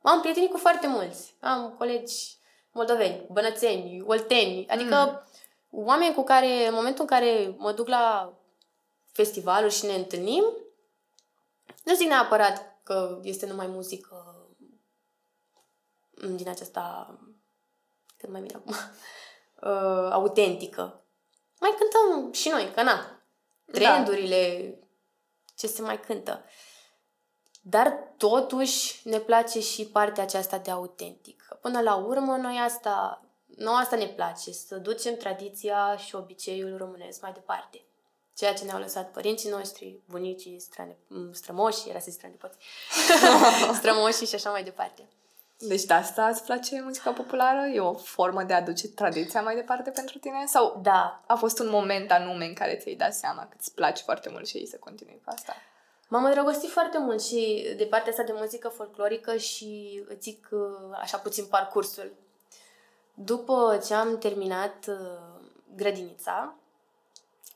[0.05, 1.35] M-am prietenit cu foarte mulți.
[1.39, 2.37] Am colegi
[2.71, 4.67] moldoveni, bănățeni, olteni.
[4.67, 5.25] Adică
[5.69, 5.83] mm.
[5.85, 8.33] oameni cu care, în momentul în care mă duc la
[9.11, 10.43] festivaluri și ne întâlnim,
[11.83, 14.47] nu zic neapărat că este numai muzică
[16.35, 17.15] din aceasta,
[18.17, 18.73] cât mai bine acum,
[19.71, 21.05] uh, autentică.
[21.59, 23.21] Mai cântăm și noi, că na,
[23.71, 24.73] trendurile,
[25.55, 26.45] ce se mai cântă.
[27.67, 31.43] Dar totuși ne place și partea aceasta de autentic.
[31.47, 33.21] Că Până la urmă, noi asta,
[33.57, 37.81] noi asta ne place, să ducem tradiția și obiceiul românesc mai departe.
[38.35, 40.97] Ceea ce ne-au lăsat părinții noștri, bunicii, strane,
[41.31, 42.57] strămoșii, era să zic strănepoți,
[43.79, 45.09] strămoșii și așa mai departe.
[45.57, 47.67] Deci de asta îți place muzica populară?
[47.67, 50.45] E o formă de a aduce tradiția mai departe pentru tine?
[50.45, 51.23] Sau Da.
[51.27, 54.47] a fost un moment anume în care ți-ai dat seama că îți place foarte mult
[54.47, 55.55] și ai să continui cu asta?
[56.07, 60.97] M-am îndrăgostit foarte mult și de partea asta de muzică folclorică și îți zic uh,
[61.01, 62.13] așa puțin parcursul.
[63.13, 64.95] După ce am terminat uh,
[65.75, 66.55] grădinița,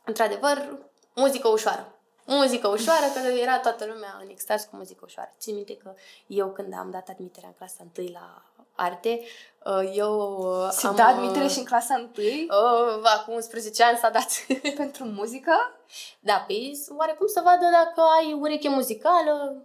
[0.05, 0.77] într-adevăr,
[1.15, 1.93] muzică ușoară.
[2.25, 5.33] Muzică ușoară, că era toată lumea în extaz cu muzică ușoară.
[5.39, 5.93] Țin minte că
[6.27, 8.43] eu când am dat admiterea în clasa 1 la
[8.75, 9.21] arte,
[9.65, 10.95] uh, eu uh, Și am...
[10.95, 14.27] da admitere și în clasa 1 Uh, acum 11 ani s-a dat.
[14.75, 15.78] pentru muzică?
[16.19, 19.63] Da, păi oarecum să vadă dacă ai ureche muzicală.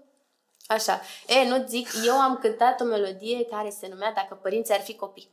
[0.66, 1.00] Așa.
[1.26, 4.96] E, nu zic, eu am cântat o melodie care se numea Dacă părinții ar fi
[4.96, 5.32] copii.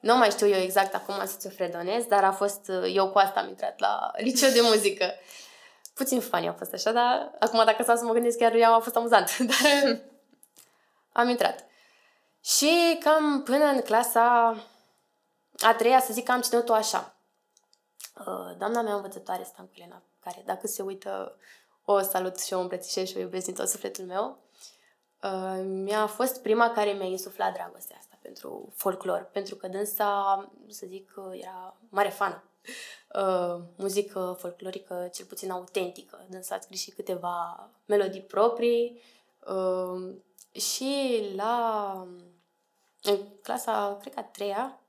[0.00, 3.40] Nu mai știu eu exact acum să ți-o fredonez, dar a fost, eu cu asta
[3.40, 5.12] am intrat la liceu de muzică.
[5.94, 8.78] Puțin funny a fost așa, dar acum dacă stau să mă gândesc chiar eu a
[8.78, 10.00] fost amuzant, dar
[11.12, 11.64] am intrat.
[12.44, 14.56] Și cam până în clasa
[15.58, 17.13] a treia, să zic că am ținut-o așa.
[18.18, 21.36] Uh, doamna mea învățătoare, Stancu Elena, care dacă se uită,
[21.84, 24.38] o salut și o îmbrățișez și o iubesc din tot sufletul meu,
[25.22, 30.86] uh, mi-a fost prima care mi-a insuflat dragostea asta pentru folclor, pentru că dânsa, să
[30.86, 32.42] zic, uh, era mare fană.
[33.14, 36.26] Uh, muzică folclorică, cel puțin autentică.
[36.28, 39.02] Dânsa a scris și câteva melodii proprii
[39.46, 40.14] uh,
[40.60, 42.06] și la
[43.02, 44.80] în clasa, cred că a treia,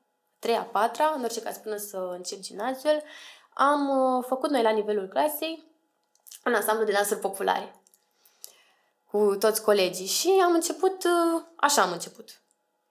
[0.46, 3.04] treia, patra, în orice caz până să încep gimnaziul,
[3.54, 5.64] am uh, făcut noi la nivelul clasei
[6.46, 7.82] un ansamblu de dansuri populare
[9.12, 12.42] cu toți colegii și am început, uh, așa am început.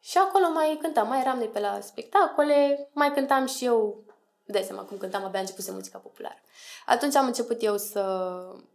[0.00, 4.04] Și acolo mai cântam, mai eram noi pe la spectacole, mai cântam și eu,
[4.44, 6.40] dai seama cum cântam, abia început muzica populară.
[6.86, 8.02] Atunci am început eu să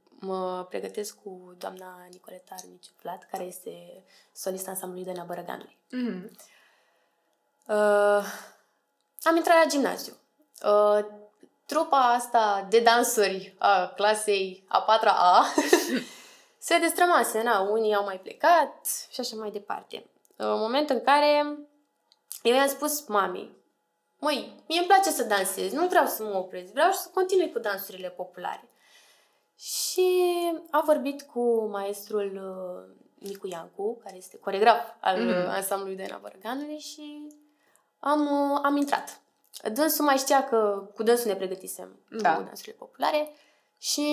[0.10, 5.78] mă pregătesc cu doamna Nicoleta Armiciu Plat, care este solista ansamblului Dana Bărăganului.
[5.88, 6.58] Mm-hmm.
[7.68, 8.24] Uh,
[9.24, 10.14] am intrat la gimnaziu.
[10.66, 11.00] Uh,
[11.66, 15.46] trupa asta de dansuri a clasei a patra A
[16.60, 20.10] se destrămase, na, unii au mai plecat și așa mai departe.
[20.36, 21.58] În momentul în care
[22.44, 23.52] eu i-am spus mamei,
[24.20, 27.60] măi, mie îmi place să dansez, nu vreau să mă opresc, vreau să continui cu
[27.60, 28.70] dansurile populare.
[29.56, 30.12] Și
[30.72, 32.96] a vorbit cu maestrul uh,
[33.28, 35.28] Nicu Iancu, care este coregraf al Mhm.
[35.28, 35.50] mm.
[35.50, 37.28] ansamblului Dana Bărganului și
[38.00, 39.20] am, uh, am intrat.
[39.74, 42.36] Dânsul mai știa că cu dânsul ne pregătisem Da.
[42.36, 43.32] cu dansurile populare
[43.78, 44.08] și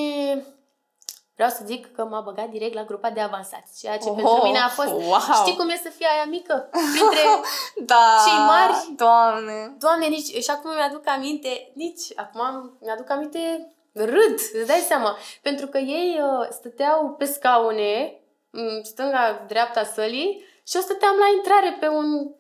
[1.35, 4.40] vreau să zic că m-a băgat direct la grupa de avansați, ceea ce Oh, pentru
[4.42, 5.18] mine a fost, wow.
[5.40, 6.68] știi cum e să fii aia mică?
[6.70, 7.18] Printre
[7.92, 8.92] Da, Cei mari?
[8.96, 9.75] Doamne!
[9.79, 15.16] Doamne, nici, și acum mi-aduc aminte, nici acum am- mi-aduc aminte, râd, îți dai seama.
[15.42, 18.20] Pentru că ei uh, stăteau pe scaune,
[18.51, 22.31] în stânga, dreapta sălii, și eu stăteam la intrare pe un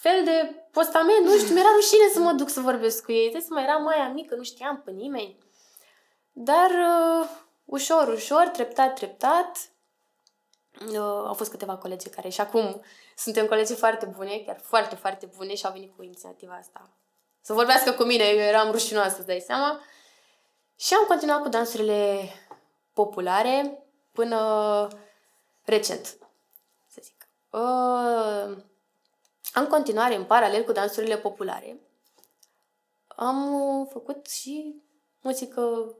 [0.00, 3.30] fel de postament, nu știu, mi-era rușine să mă duc să vorbesc cu ei.
[3.32, 5.38] Deci mai era mai mică, nu știam pe nimeni.
[6.32, 7.28] Dar uh,
[7.64, 9.70] ușor, ușor, treptat, treptat,
[10.90, 12.82] uh, au fost câteva colegi care și acum
[13.16, 16.90] suntem colegi foarte bune, chiar foarte, foarte bune și au venit cu inițiativa asta.
[17.40, 19.80] Să vorbească cu mine, eu eram rușinoasă, îți dai seama.
[20.76, 22.28] Și am continuat cu dansurile
[22.92, 24.88] populare până
[25.64, 26.18] recent,
[26.88, 27.28] să zic.
[27.50, 28.56] Uh,
[29.54, 31.80] în continuare, în paralel cu dansurile populare,
[33.06, 34.82] am uh, făcut și
[35.20, 35.94] muzică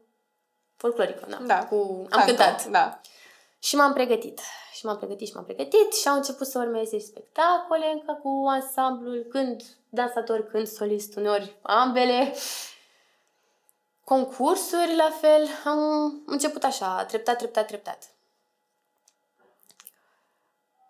[0.77, 1.27] folclorică.
[1.29, 2.67] Da, Da, Cu, am Canto, cântat.
[2.67, 3.01] Da.
[3.59, 4.41] Și m-am pregătit.
[4.73, 9.27] Și m-am pregătit și m-am pregătit și au început să urmeze spectacole încă cu ansamblul,
[9.31, 12.35] când dansator, când solist, uneori ambele.
[14.05, 15.49] Concursuri, la fel.
[15.65, 18.14] Am început așa, treptat, treptat, treptat.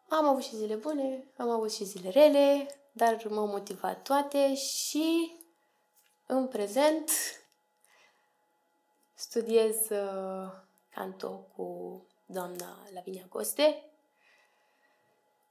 [0.09, 5.37] Am avut și zile bune, am avut și zile rele, dar m-au motivat toate și
[6.27, 7.11] în prezent
[9.15, 10.51] studiez uh,
[10.95, 13.91] canto cu doamna Lavinia Coste,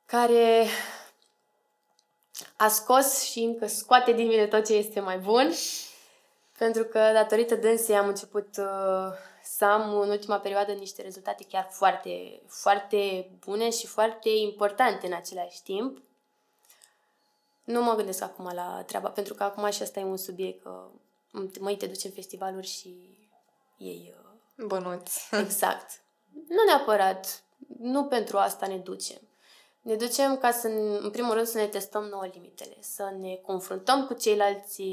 [0.05, 0.65] care
[2.55, 5.51] a scos și încă scoate din mine tot ce este mai bun,
[6.57, 11.67] pentru că datorită dânsei am început uh, să am în ultima perioadă niște rezultate chiar
[11.71, 16.01] foarte, foarte bune și foarte importante în același timp.
[17.63, 20.89] Nu mă gândesc acum la treaba, pentru că acum și asta e un subiect că
[21.59, 23.17] măi, te duci în festivaluri și
[23.77, 25.29] ei uh, Bănuți.
[25.43, 26.01] Exact.
[26.47, 27.43] Nu neapărat.
[27.79, 29.21] Nu pentru asta ne ducem.
[29.81, 30.67] Ne ducem ca să,
[31.01, 34.83] în primul rând, să ne testăm nouă limitele, să ne confruntăm cu ceilalți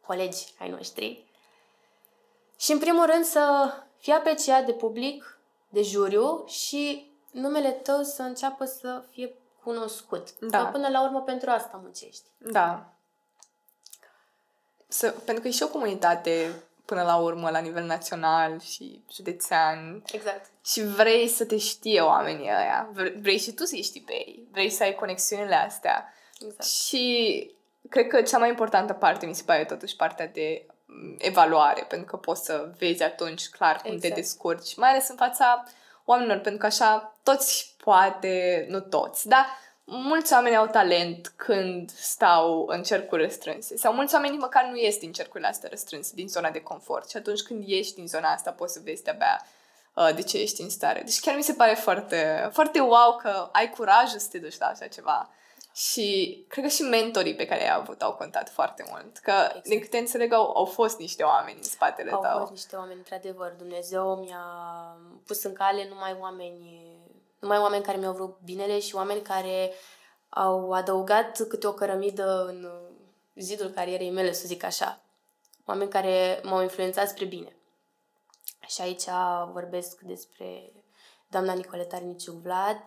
[0.00, 1.24] colegi ai noștri
[2.56, 5.38] și, în primul rând, să fii apreciat de public,
[5.68, 10.38] de juriu și numele tău să înceapă să fie cunoscut.
[10.40, 10.64] Da.
[10.64, 12.24] Că până la urmă pentru asta muncești.
[12.38, 12.92] Da.
[14.88, 20.02] Să, pentru că e și o comunitate până la urmă la nivel național și județean
[20.12, 20.50] Exact.
[20.64, 22.88] și vrei să te știe oamenii ăia.
[22.92, 24.48] Vre- Vrei și tu să-i știi pe ei.
[24.52, 26.12] Vrei să ai conexiunile astea.
[26.40, 26.62] exact.
[26.64, 27.50] Și
[27.90, 30.75] cred că cea mai importantă parte mi se pare totuși partea de mm,
[31.18, 34.14] evaluare, pentru că poți să vezi atunci clar cum te Exact.
[34.14, 35.64] descurci, mai ales în fața
[36.04, 39.46] oamenilor, pentru că așa toți poate, nu toți, dar
[39.84, 44.76] mulți oameni au talent când stau în cercuri restrânse sau mulți oameni nici măcar nu
[44.76, 48.32] ies din cercurile astea restrânse, din zona de confort și atunci când ieși din zona
[48.32, 49.46] asta poți să vezi de-abia
[49.94, 51.02] uh, de ce ești în stare.
[51.04, 54.66] Deci chiar mi se pare foarte, foarte wow că ai curajul să te duci la
[54.66, 55.30] așa ceva.
[55.76, 59.18] Și cred că și mentorii pe care i-ai avut au contat foarte mult.
[59.18, 59.68] Că, exact.
[59.68, 62.38] din câte înțeleg, au, au fost niște oameni în spatele Au tău.
[62.38, 63.54] fost niște oameni, într-adevăr.
[63.58, 64.44] Dumnezeu mi-a
[65.26, 66.90] pus în cale numai oameni,
[67.38, 69.72] numai oameni care mi-au vrut binele și oameni care
[70.28, 72.70] au adăugat câte o cărămidă în
[73.34, 75.00] zidul carierei mele, să zic așa.
[75.66, 77.56] Oameni care m-au influențat spre bine.
[78.66, 79.04] Și aici
[79.52, 80.72] vorbesc despre
[81.28, 82.82] doamna Nicoleta Arniciu Vlad,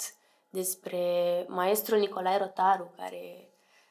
[0.50, 3.50] despre maestrul Nicolae Rotaru, care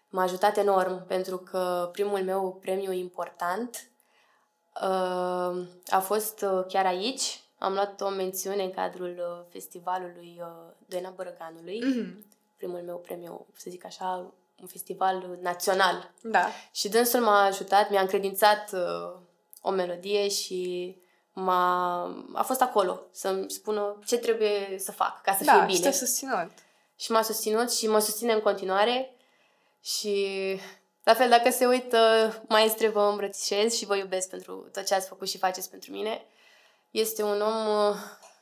[0.08, 3.90] m-a ajutat enorm pentru că primul meu premiu important
[4.82, 7.40] uh, a fost uh, chiar aici.
[7.58, 12.26] Am luat o mențiune în cadrul uh, festivalului uh, Doina Bărăganului, Mhm.
[12.56, 16.10] primul meu premiu, să zic așa, un festival național.
[16.22, 16.46] Da.
[16.72, 19.20] Și dânsul m-a ajutat, mi-a încredințat uh,
[19.62, 20.96] o melodie și
[21.38, 25.66] m-a, a fost acolo să-mi spună ce trebuie să fac ca să da, fie și
[25.66, 25.80] bine.
[25.80, 26.50] te-a susținut.
[26.96, 29.14] Și m-a susținut și mă susține în continuare
[29.82, 30.16] și
[31.02, 31.98] la fel, dacă se uită,
[32.48, 36.24] maestre, vă îmbrățișez și vă iubesc pentru tot ce ați făcut și faceți pentru mine.
[36.90, 37.96] Este un om uh,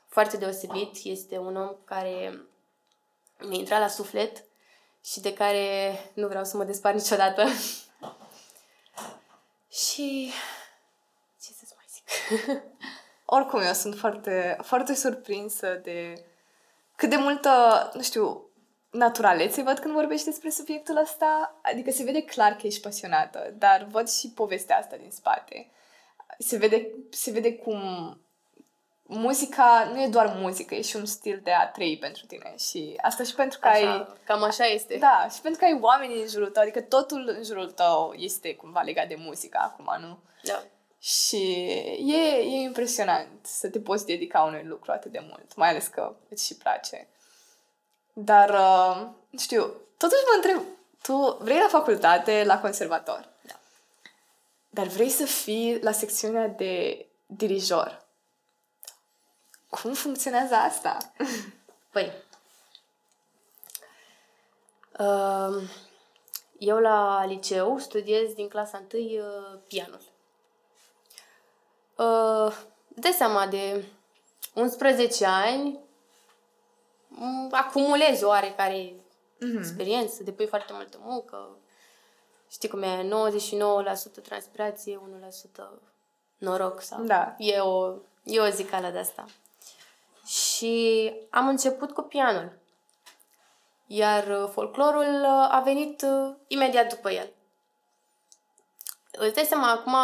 [0.08, 2.40] foarte deosebit, este un om care
[3.38, 4.44] mi-a intrat la suflet
[5.04, 7.42] și de care nu vreau să mă despart niciodată.
[9.84, 10.32] și
[11.42, 12.08] ce să mai zic?
[13.24, 16.24] Oricum, eu sunt foarte, foarte surprinsă de
[16.96, 17.50] cât de multă,
[17.94, 18.50] nu știu,
[18.90, 21.58] naturalețe văd când vorbești despre subiectul ăsta.
[21.62, 25.70] Adică se vede clar că ești pasionată, dar văd și povestea asta din spate.
[26.38, 27.80] Se vede, se vede cum
[29.02, 32.54] muzica nu e doar muzică, e și un stil de a trăi pentru tine.
[32.58, 33.84] Și asta și pentru că ai...
[33.84, 34.96] Așa, cam așa este.
[34.96, 38.54] Da, și pentru că ai oameni în jurul tău, adică totul în jurul tău este
[38.54, 40.18] cumva legat de muzică acum, nu?
[40.42, 40.62] da.
[41.06, 41.52] Și
[41.98, 46.16] e, e impresionant să te poți dedica unui lucru atât de mult, mai ales că
[46.28, 47.08] îți și place.
[48.12, 49.62] Dar, uh, nu știu,
[49.96, 50.62] totuși mă întreb,
[51.02, 53.54] tu vrei la facultate, la conservator, Da.
[54.70, 58.06] dar vrei să fii la secțiunea de dirijor.
[59.68, 61.12] Cum funcționează asta?
[61.92, 62.12] Păi,
[64.98, 65.68] uh,
[66.58, 70.05] eu la liceu studiez din clasa 1 uh, pianul.
[71.96, 72.56] Uh,
[72.88, 73.84] de seama de
[74.54, 75.78] 11 ani
[77.08, 78.94] m, acumulezi oarecare
[79.40, 79.56] Mhm.
[79.58, 81.48] experiență, depui foarte multă muncă.
[82.50, 85.80] Știi cum e, 99% transpirație, 1%
[86.38, 87.02] noroc sau...
[87.04, 87.34] Da.
[87.38, 89.24] E o, e o zicală de asta.
[90.26, 92.58] Și am început cu pianul.
[93.86, 97.32] Iar uh, folclorul uh, a venit uh, imediat după el.
[99.12, 99.94] Îți dai seama, acum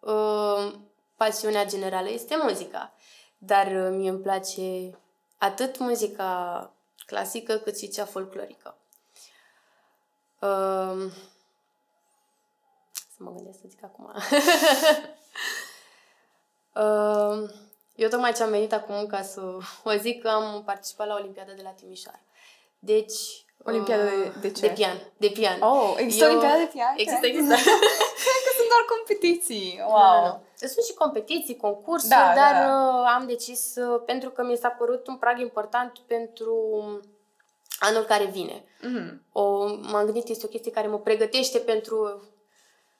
[0.00, 0.74] uh,
[1.24, 2.92] pasiunea generală este muzica.
[3.38, 4.90] Dar uh, mie îmi place
[5.38, 6.70] atât muzica
[7.06, 8.76] clasică cât și cea folclorică.
[10.40, 11.10] Uh,
[12.94, 14.12] să mă gândesc să zic acum.
[16.74, 17.50] uh,
[18.02, 19.40] eu tocmai ce am venit acum ca să
[19.84, 22.20] o zic că am participat la Olimpiada de la Timișoara.
[22.78, 23.44] Deci...
[23.64, 24.66] Olimpiada uh, de- de ce?
[24.66, 25.00] De pian.
[25.16, 25.60] De pian.
[25.62, 26.94] Oh, există Eu- Olimpiada de pian?
[26.96, 27.54] Există, există.
[28.70, 29.80] Cred că sunt doar competiții.
[29.86, 30.20] Wow.
[30.22, 30.68] Nu, nu, nu.
[30.68, 32.98] Sunt și competiții, concursuri, Da, dar da, da.
[33.00, 36.54] uh, am decis, uh, pentru că mi s-a părut un prag important pentru
[37.78, 38.64] anul care vine.
[38.80, 39.22] Mhm.
[39.32, 42.22] O, m-am gândit, este o chestie care mă pregătește pentru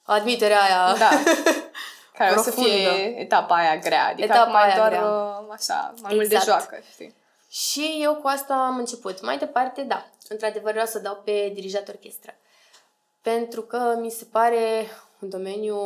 [0.02, 0.96] admiterea aia.
[0.98, 1.08] Da.
[2.18, 2.68] Care o să Profundă.
[2.70, 4.06] fie etapa aia grea.
[4.06, 5.04] Adică Etapa acum e aia doar grea.
[5.04, 6.44] uh, așa, mai mult de Exact.
[6.44, 7.14] joacă, știi?
[7.50, 9.22] Și eu cu asta am început.
[9.22, 12.34] Mai departe, da, într-adevăr vreau să dau pe dirijat orchestră.
[13.22, 14.86] Pentru că mi se pare
[15.20, 15.76] un domeniu...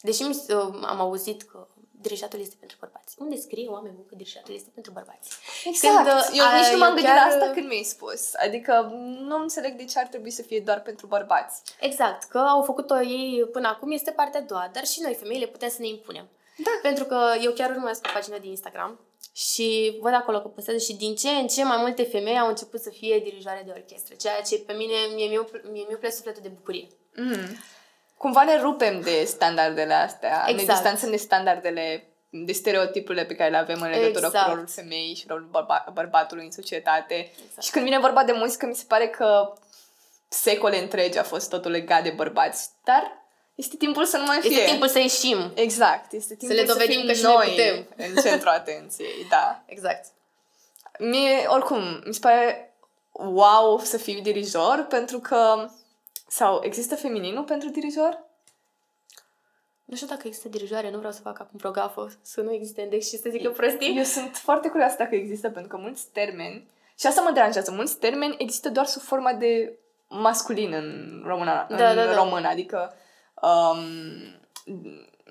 [0.00, 0.52] Deși mi, se-
[0.82, 1.66] am auzit că
[2.00, 3.14] dirijatul este pentru bărbați.
[3.18, 5.30] Unde scrie oameni buni că dirijatul este pentru bărbați?
[5.64, 5.96] Exact.
[5.96, 6.06] Când,
[6.40, 8.34] eu uh, nici nu m-am eu gândit chiar- la asta când mi-ai spus.
[8.34, 8.72] Adică
[9.28, 11.62] nu înțeleg de ce ar trebui să fie doar pentru bărbați.
[11.80, 15.46] Exact, că au făcut-o ei până acum este partea a doua, dar și noi, femeile,
[15.46, 16.28] putem să ne impunem.
[16.56, 16.70] Da.
[16.82, 19.00] Pentru că eu chiar urmăresc o pagină de Instagram
[19.32, 22.80] și văd acolo că postează și din ce în ce mai multe femei au început
[22.80, 26.42] să fie dirijoare de orchestră, ceea ce pe mine, mie mi-e mie, mi mi sufletul
[26.42, 26.88] de bucurie.
[27.16, 27.56] Mm.
[28.16, 30.68] Cumva ne rupem de standardele astea, exact.
[30.68, 34.44] ne distanțăm de standardele de stereotipurile pe care le avem în legătură exact.
[34.44, 37.14] cu rolul femeii și rolul bărba- bărbatului în societate.
[37.14, 37.62] Exact.
[37.62, 39.52] Și când vine vorba de muzică, mi se pare că
[40.28, 42.70] secole întregi a fost totul legat de bărbați.
[42.84, 43.24] Dar
[43.54, 44.50] este timpul să nu mai fie.
[44.50, 45.52] Este timpul să ieșim.
[45.54, 46.12] Exact.
[46.12, 47.86] Este timpul să le dovedim să că și noi putem.
[47.96, 49.62] în centrul atenției, da.
[49.66, 50.06] Exact.
[50.98, 52.76] Mie, oricum, mi se pare
[53.12, 55.68] wow să fii dirijor pentru că
[56.26, 58.24] sau există femininul pentru dirijor?
[59.84, 63.08] Nu știu dacă există dirijoare, nu vreau să fac acum progafă, să nu existe index
[63.08, 63.96] și să zic eu prostii.
[63.96, 67.98] Eu sunt foarte curioasă dacă există, pentru că mulți termeni, și asta mă deranjează, mulți
[67.98, 72.14] termeni există doar sub forma de masculin în română, da, în da, da.
[72.14, 72.94] română adică
[73.42, 73.78] um,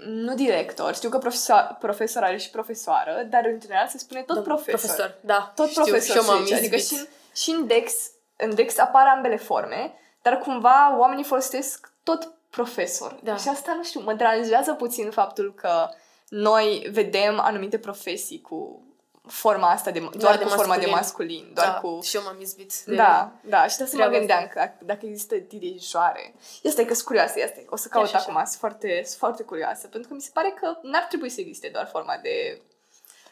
[0.06, 4.36] nu director, știu că profesor, profesor are și profesoară, dar în general se spune tot
[4.36, 4.80] da, profesor.
[4.80, 5.52] Profesor, da.
[5.56, 7.94] Tot știu, profesor și eu adică și, și în Dex,
[8.36, 9.94] în Dex apar ambele forme,
[10.26, 13.20] dar cumva oamenii folosesc tot profesor.
[13.24, 13.36] Da.
[13.36, 15.90] Și asta, nu știu, mă deranjează puțin faptul că
[16.30, 18.82] noi vedem anumite profesii cu
[19.28, 20.56] forma asta de, doar da, de cu masculin.
[20.56, 21.52] forma de masculin.
[21.54, 22.00] Doar da, cu...
[22.02, 22.74] și eu m-am izbit.
[22.86, 26.34] De da, da, și de să mă gândeam că dacă există dirijoare.
[26.66, 27.66] Asta e că sunt curioasă, asta e.
[27.70, 30.78] O să caut acum, sunt foarte, sunt foarte curioasă, pentru că mi se pare că
[30.82, 32.62] n-ar trebui să existe doar forma de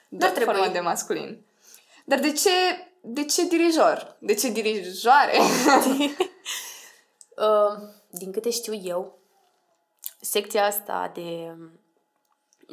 [0.07, 0.53] doar trebui.
[0.53, 1.45] forma de masculin.
[2.05, 2.49] Dar de ce,
[3.01, 4.15] de ce dirijor?
[4.19, 5.37] De ce dirijoare?
[7.37, 9.17] uh, din câte știu eu,
[10.19, 11.55] secția asta de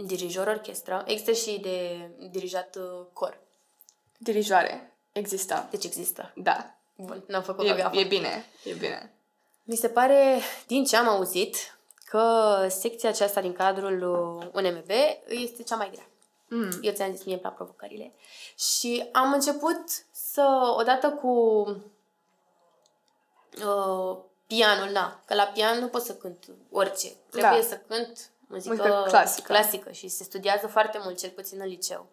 [0.04, 3.40] dirijor orchestră, există și de dirijat uh, cor.
[4.18, 4.96] Dirijoare.
[5.12, 5.68] Există.
[5.70, 6.32] Deci există.
[6.34, 6.74] Da.
[6.96, 7.96] Bun, n-am făcut e, o gafă.
[7.96, 9.14] E bine, e bine.
[9.64, 11.56] Mi se pare, din ce am auzit,
[12.04, 14.90] că secția aceasta din cadrul uh, UNMB
[15.28, 16.08] este cea mai grea.
[16.48, 16.78] Mm.
[16.80, 18.12] Eu ți-am zis, mie îmi plac provocările.
[18.58, 21.28] Și am început să, odată cu
[23.66, 24.18] uh,
[24.56, 27.08] pianul, da, că la pian nu pot să cânt orice.
[27.30, 27.66] Trebuie da.
[27.66, 29.52] să cânt muzică, muzică clasică.
[29.52, 32.06] clasică și se studiază foarte mult, cel puțin în liceu.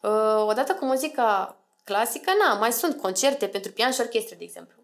[0.00, 4.78] Uh, odată cu muzica clasică, na, mai sunt concerte pentru pian și orchestră, de exemplu.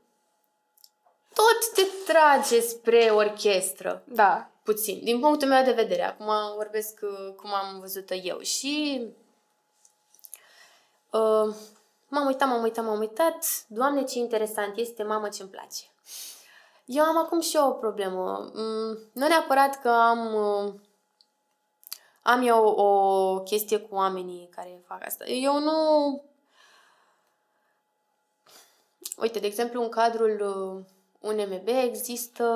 [1.34, 4.02] Tot te trage spre orchestră.
[4.04, 4.50] Da.
[4.62, 5.00] Puțin.
[5.04, 6.02] Din punctul meu de vedere.
[6.02, 8.38] Acum vorbesc uh, cum am văzut eu.
[8.40, 9.06] Și
[11.10, 11.54] uh,
[12.16, 13.64] m-am uitat, m-am uitat, m-am uitat.
[13.68, 15.84] Doamne, ce interesant este, mamă, ce-mi place.
[16.84, 18.50] Eu am acum și eu o problemă.
[18.54, 20.74] Mm, nu neapărat că am uh,
[22.22, 25.24] am eu o chestie cu oamenii care fac asta.
[25.24, 25.72] Eu nu...
[29.16, 30.40] Uite, de exemplu, în cadrul
[31.20, 32.46] UNMB uh, există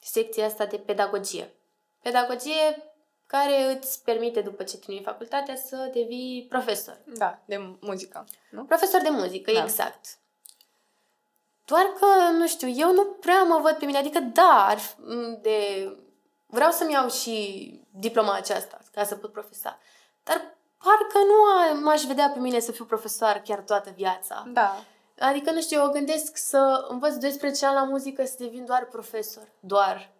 [0.00, 1.54] secția asta de pedagogie.
[2.02, 2.91] Pedagogie
[3.32, 6.98] care îți permite, după ce termini facultatea, să devii profesor.
[7.04, 8.64] Da, de muzică, nu?
[8.64, 9.62] Profesor de muzică, da.
[9.62, 10.06] exact.
[11.64, 14.78] Doar că, nu știu, eu nu prea mă văd pe mine, adică da, ar,
[15.40, 15.88] de,
[16.46, 19.78] vreau să-mi iau și diploma aceasta ca să pot profesa,
[20.22, 24.44] dar parcă nu m-aș vedea pe mine să fiu profesor chiar toată viața.
[24.52, 24.84] Da.
[25.18, 29.48] Adică, nu știu, eu gândesc să învăț 12 ani la muzică să devin doar profesor.
[29.60, 30.12] Doar.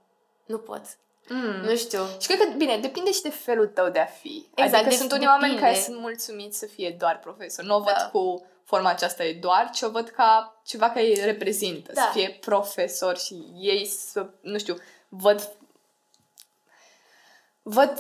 [0.47, 0.83] Nu pot.
[1.29, 1.61] Mm.
[1.65, 2.01] Nu știu.
[2.21, 4.47] Și cred că, bine, depinde și de felul tău de a fi.
[4.55, 4.85] Exact.
[4.85, 7.65] Adică sunt unii oameni care sunt mulțumiți să fie doar profesor.
[7.65, 8.09] Nu o văd da.
[8.13, 12.01] cu forma aceasta e doar, ci o văd ca ceva care îi reprezintă, da.
[12.01, 14.77] să fie profesor și ei să, nu știu,
[15.09, 15.57] văd
[17.63, 17.99] văd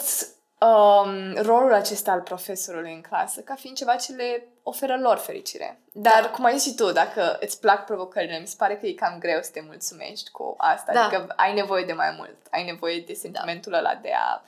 [0.62, 5.81] um, rolul acesta al profesorului în clasă ca fiind ceva ce le oferă lor fericire.
[5.92, 6.31] Dar, da.
[6.31, 9.18] cum ai zis și tu, dacă îți plac provocările, mi se pare că e cam
[9.18, 10.92] greu să te mulțumești cu asta.
[10.92, 11.05] Da.
[11.05, 12.37] Adică ai nevoie de mai mult.
[12.51, 13.79] Ai nevoie de sentimentul da.
[13.79, 14.42] ăla de a,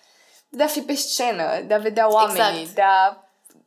[0.49, 2.75] de a fi pe scenă, de a vedea oamenii, exact.
[2.75, 3.19] de a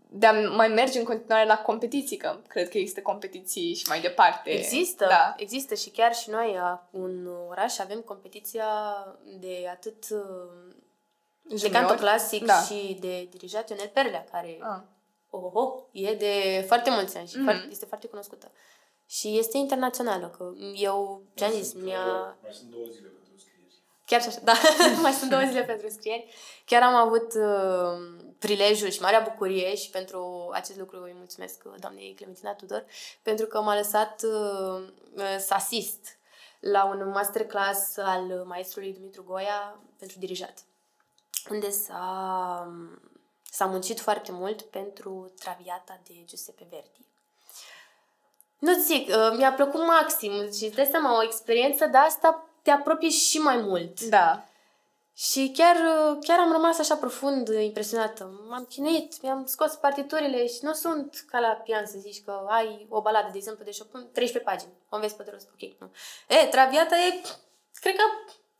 [0.10, 4.01] de a mai merge în continuare la competiții, că cred că există competiții și mai
[4.01, 4.49] departe.
[4.49, 5.33] Există, da.
[5.38, 6.57] există și chiar și noi
[6.91, 8.65] în oraș avem competiția
[9.39, 10.05] de atât
[11.49, 11.62] Junior?
[11.62, 12.62] de canto clasic da.
[12.62, 14.81] și de dirijat Ionel Perlea, care ah.
[15.29, 17.43] oh, oh, e de foarte mulți ani și mm-hmm.
[17.43, 18.52] foarte, este foarte cunoscută.
[19.06, 22.37] Și este internațională, că eu, ce-am zis, mi-a...
[22.41, 23.83] Mai sunt două zile pentru scrieri.
[24.06, 24.54] Chiar și așa, da,
[25.02, 26.33] mai sunt două zile pentru scrieri.
[26.65, 32.13] Chiar am avut uh, prilejul și marea bucurie și pentru acest lucru îi mulțumesc doamnei
[32.13, 32.85] Clementina Tudor,
[33.21, 34.87] pentru că m-a lăsat uh,
[35.37, 36.17] să asist
[36.60, 40.63] la un masterclass al maestrului Dumitru Goia pentru dirijat,
[41.50, 42.73] unde s-a,
[43.52, 47.06] s-a muncit foarte mult pentru Traviata de Giuseppe Verdi.
[48.60, 53.10] Nu zic, uh, mi-a plăcut maxim și dai seama, o experiență de asta te apropie
[53.10, 54.02] și mai mult.
[54.02, 54.43] Da.
[55.13, 55.75] Și chiar,
[56.21, 58.45] chiar am rămas așa profund impresionată.
[58.50, 62.87] M-am chinuit, mi-am scos partiturile și nu sunt ca la pian să zici că ai
[62.89, 64.71] o baladă, de exemplu, de Chopin, 13 pagini.
[64.89, 65.50] O înveți pe de rost.
[65.54, 65.91] Ok, nu.
[66.27, 67.21] E, Traviata e,
[67.73, 68.04] cred că,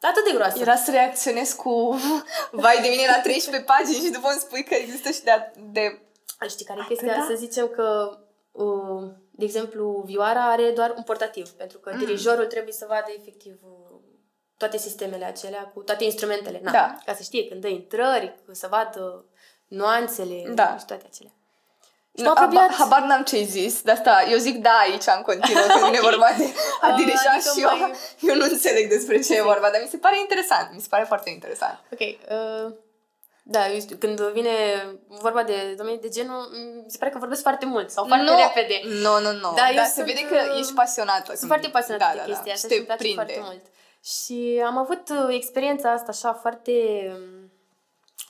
[0.01, 0.59] atât de groasă.
[0.59, 1.99] Era să reacționez cu
[2.63, 5.51] vai de mine la 13 pagini și după îmi spui că există și de...
[5.71, 6.01] de...
[6.49, 7.15] Știi care e chestia?
[7.15, 7.25] Da?
[7.29, 8.17] Să zicem că
[8.51, 9.03] uh,
[9.37, 11.99] de exemplu, vioara are doar un portativ, pentru că mm.
[11.99, 13.99] dirijorul trebuie să vadă efectiv uh,
[14.57, 16.97] toate sistemele acelea, cu toate instrumentele, na, da.
[17.05, 19.25] ca să știe când dă intrări, să vadă
[19.67, 20.77] nuanțele da.
[20.79, 21.36] și toate acelea.
[22.18, 22.74] Și no, apropiat...
[22.74, 25.95] habar n-am ce-ai zis, de asta eu zic da aici în continuu când okay.
[25.95, 26.53] e vorba de
[26.86, 27.80] a dirija adică și mai...
[27.80, 27.95] eu,
[28.30, 31.03] eu nu înțeleg despre ce e vorba, dar mi se pare interesant, mi se pare
[31.03, 31.80] foarte interesant.
[31.93, 32.74] Ok, uh,
[33.49, 34.49] da, eu știu, când vine
[35.07, 36.49] vorba de domenii de genul,
[36.86, 38.82] mi se pare că vorbesc foarte mult sau foarte no, repede.
[38.84, 39.53] Nu, nu, nu.
[39.55, 41.36] Dar se vede că uh, ești pasionată.
[41.36, 42.30] Sunt foarte pasionată da, de da, da.
[42.32, 43.22] chestia da, asta și îmi place prinde.
[43.22, 43.63] foarte mult.
[44.03, 46.72] Și am avut uh, experiența asta așa foarte
[47.13, 47.51] um,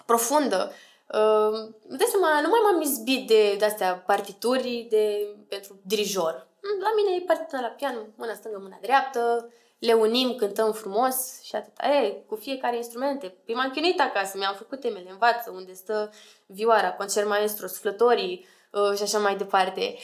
[0.06, 0.72] profundă.
[1.08, 6.48] Uh, de seama, nu mai m-am izbit de, de astea partituri de, pentru dirijor.
[6.82, 11.56] La mine e partitura la pian, mâna stângă, mâna dreaptă, le unim, cântăm frumos și
[11.56, 11.74] atât.
[11.78, 13.36] E, cu fiecare instrumente.
[13.46, 16.14] Păi m-am chinuit acasă, mi-am făcut temele, învață unde stă
[16.46, 19.98] vioara, concert maestru, suflătorii uh, și așa mai departe.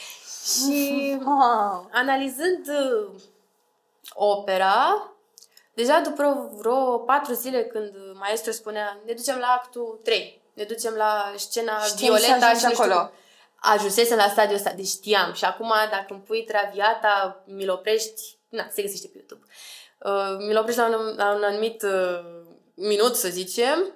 [0.56, 1.88] Și wow.
[1.92, 3.20] analizând uh,
[4.14, 5.12] opera,
[5.74, 10.94] deja după vreo patru zile când maestru spunea ne ducem la actul 3, ne ducem
[10.94, 13.10] la scena Știm Violeta și acolo.
[13.56, 15.32] Ajunsesem la stadiul ăsta, deci știam.
[15.32, 19.46] Și acum, dacă îmi pui traviata, mi-l oprești, na, se găsește pe YouTube.
[19.98, 22.42] Uh, mi-l oprești la un, la un anumit uh,
[22.74, 23.92] minut, să zicem,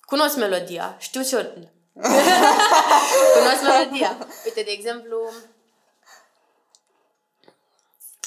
[0.00, 1.72] cunosc melodia, știu ce ordine.
[3.38, 4.16] cunosc melodia.
[4.44, 5.30] Uite, de exemplu,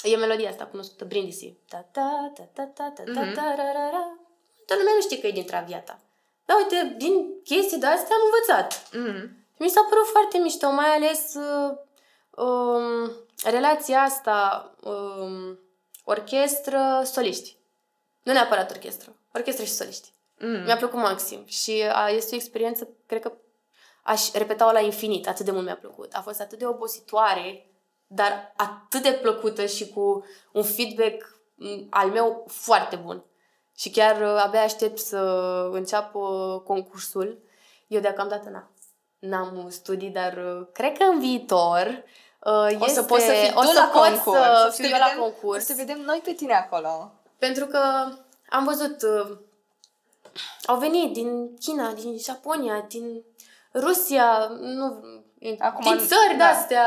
[0.02, 1.56] e melodia asta cunoscută, Brindisi.
[1.68, 4.18] Ta ta ta ta ta ta ta ta ra ra ra.
[4.66, 5.98] Dar lumea nu știe că e din Traviata.
[6.46, 8.82] Dar uite, din chestii de astea am învățat.
[8.88, 9.46] Mm-hmm.
[9.58, 11.76] Mi s-a părut foarte mișto, mai ales uh,
[12.44, 13.10] um,
[13.44, 15.58] relația asta um,
[16.04, 17.56] orchestră-soliști.
[18.22, 20.12] Nu neapărat orchestră, orchestră și soliști.
[20.38, 20.62] Mm.
[20.64, 23.32] Mi-a plăcut maxim și a, este o experiență, cred că
[24.02, 26.14] aș repeta-o la infinit, atât de mult mi-a plăcut.
[26.14, 27.70] A fost atât de obositoare,
[28.06, 31.40] dar atât de plăcută și cu un feedback
[31.90, 33.24] al meu foarte bun.
[33.78, 35.18] Și chiar uh, abia aștept să
[35.72, 36.18] înceapă
[36.66, 37.38] concursul.
[37.86, 38.70] Eu deocamdată n-am.
[39.18, 42.04] N-am studii, dar uh, cred că în viitor
[42.68, 44.40] este, o să poți să fii o să la concurs.
[44.74, 45.62] Să fiu vedem, la concurs.
[45.62, 47.12] O să vedem noi pe tine acolo.
[47.38, 47.78] Pentru că
[48.48, 49.38] am văzut, uh,
[50.66, 53.24] au venit din China, din Japonia, din
[53.74, 55.04] Rusia, nu,
[55.58, 56.36] Acum, din țări da.
[56.36, 56.86] de-astea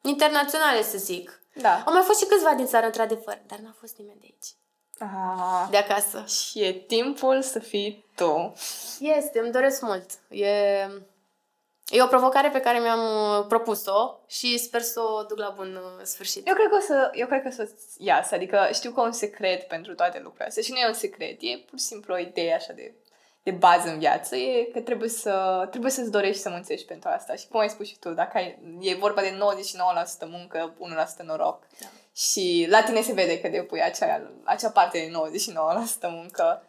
[0.00, 1.42] internaționale, să zic.
[1.54, 1.82] Da.
[1.86, 4.56] Au mai fost și câțiva din țară, într-adevăr, dar n-a fost nimeni de aici.
[5.02, 6.24] Ah, de acasă.
[6.26, 8.52] Și e timpul să fii tu.
[9.00, 10.10] Este, îmi doresc mult.
[10.28, 10.86] E
[11.92, 15.74] E o provocare pe care mi-am uh, propus-o și sper să o duc la bun
[15.74, 16.46] uh, sfârșit.
[16.48, 19.12] Eu cred că o să, eu cred că o să iasă, adică știu că un
[19.12, 22.18] secret pentru toate lucrurile astea și nu e un secret, e pur și simplu o
[22.18, 22.94] idee așa de,
[23.42, 27.34] de bază în viață, e că trebuie, să, trebuie să-ți dorești să muncești pentru asta
[27.34, 29.38] și cum ai spus și tu, dacă ai, e vorba de
[30.26, 30.74] 99% muncă,
[31.22, 31.86] 1% noroc da.
[32.14, 35.40] și la tine se vede că depui acea, acea parte de
[36.08, 36.66] 99% muncă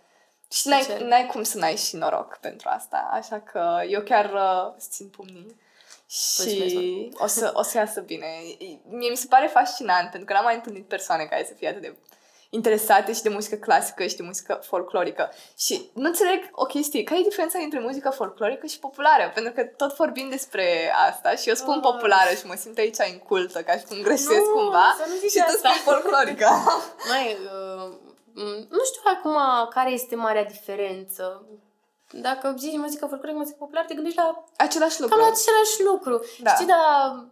[0.51, 3.09] și n-ai, n-ai cum să n-ai și noroc pentru asta.
[3.11, 5.61] Așa că eu chiar uh, țin pumnii.
[6.09, 8.27] Și o să, o să iasă bine.
[8.89, 11.81] Mie mi se pare fascinant, pentru că n-am mai întâlnit persoane care să fie atât
[11.81, 11.95] de
[12.53, 15.31] interesate și de muzică clasică și de muzică folclorică.
[15.57, 17.03] Și nu înțeleg o chestie.
[17.03, 19.31] Care e diferența între muzică folclorică și populară?
[19.33, 21.81] Pentru că tot vorbim despre asta și eu spun uh.
[21.81, 24.95] populară și mă simt aici incultă, ca și cum greșesc nu, cumva.
[25.29, 26.47] și tu spui folclorică.
[27.11, 29.37] Mai, uh, Mm, nu știu acum
[29.69, 31.45] care este marea diferență.
[32.11, 34.43] Dacă zici muzică folclorică, muzică populară, te gândești la...
[34.57, 35.15] Același lucru.
[35.15, 36.25] Cam la același lucru.
[36.41, 36.51] Da.
[36.51, 37.25] Știi, dar...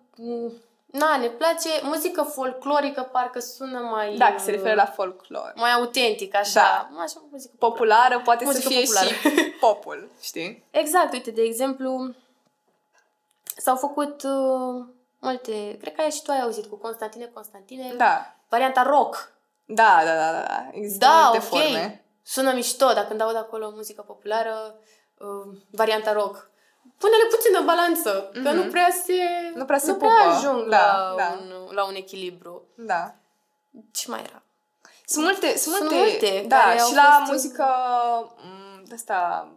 [0.92, 4.16] Mm, na, ne place muzică folclorică, parcă sună mai...
[4.16, 5.54] Da, se referă la folclor.
[5.56, 6.90] Mai autentic, așa.
[6.94, 7.02] Da.
[7.02, 9.08] așa muzică populară, populară poate muzică să fie populară.
[9.08, 10.66] și popul, știi?
[10.72, 12.14] Exact, uite, de exemplu,
[13.58, 14.86] s-au făcut uh,
[15.20, 15.78] multe...
[15.82, 17.94] Cred că ai și tu ai auzit cu Constantine Constantine.
[17.98, 18.36] Da.
[18.50, 19.40] Varianta rock
[19.74, 20.70] da, da, da, da.
[20.72, 21.62] Există da, multe okay.
[21.62, 22.06] forme.
[22.24, 24.76] Sună mișto, dacă când aud acolo muzică populară,
[25.18, 26.51] uh, varianta rock.
[26.98, 28.44] Pune-le puțin în balanță, mm-hmm.
[28.44, 29.14] că nu prea se,
[29.56, 30.12] nu prea, se nu pupă.
[30.14, 31.40] prea ajung da, la, da.
[31.42, 32.68] Un, la un echilibru.
[32.76, 33.16] Da.
[33.92, 34.42] Ce mai era?
[35.06, 37.32] Sunt multe, sunt, sunt multe, multe da, și la fost...
[37.32, 37.66] muzică
[38.44, 39.48] mm, de asta,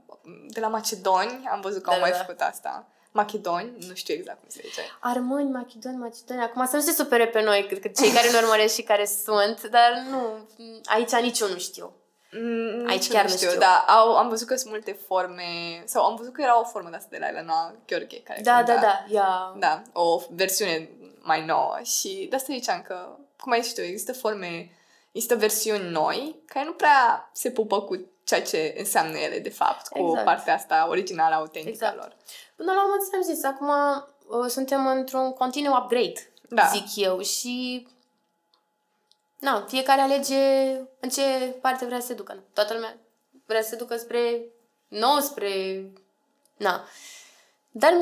[0.49, 2.17] de la Macedoni, am văzut că da, au mai da.
[2.17, 4.81] făcut asta macedoni, nu știu exact cum se zice.
[5.01, 6.43] Armâni, macedoni, macedoni.
[6.43, 9.07] Acum să nu se supere pe noi, cred că cei care ne urmăresc și care
[9.25, 10.49] sunt, dar nu,
[10.85, 11.93] aici nici eu nu știu.
[12.41, 13.61] Mm, Aici nici chiar nu nu știu, știu.
[13.61, 15.43] dar au, am văzut că sunt multe forme,
[15.85, 18.57] sau am văzut că era o formă de asta de la Elena Gheorghe, care Da,
[18.57, 18.75] cânta.
[18.75, 19.55] da, da, ea...
[19.57, 24.13] Da, o versiune mai nouă și de asta ziceam că, cum ai zis tu, există
[24.13, 24.71] forme,
[25.13, 29.89] există versiuni noi care nu prea se pupă cu ceea ce înseamnă ele, de fapt,
[29.89, 30.25] cu Exact.
[30.25, 31.97] partea asta originală, autentică Exact.
[31.97, 32.17] lor.
[32.57, 36.63] Până la urmă, ți-am zis, acum uh, suntem într-un continuu upgrade, Da.
[36.73, 37.87] zic eu, și...
[39.45, 40.37] Na, fiecare alege
[41.01, 41.23] în ce
[41.61, 42.43] parte vrea să se ducă.
[42.55, 42.97] Toată lumea
[43.47, 44.45] vrea să se ducă spre
[44.89, 45.85] nou, spre...
[46.57, 46.85] Na.
[47.71, 47.93] Dar,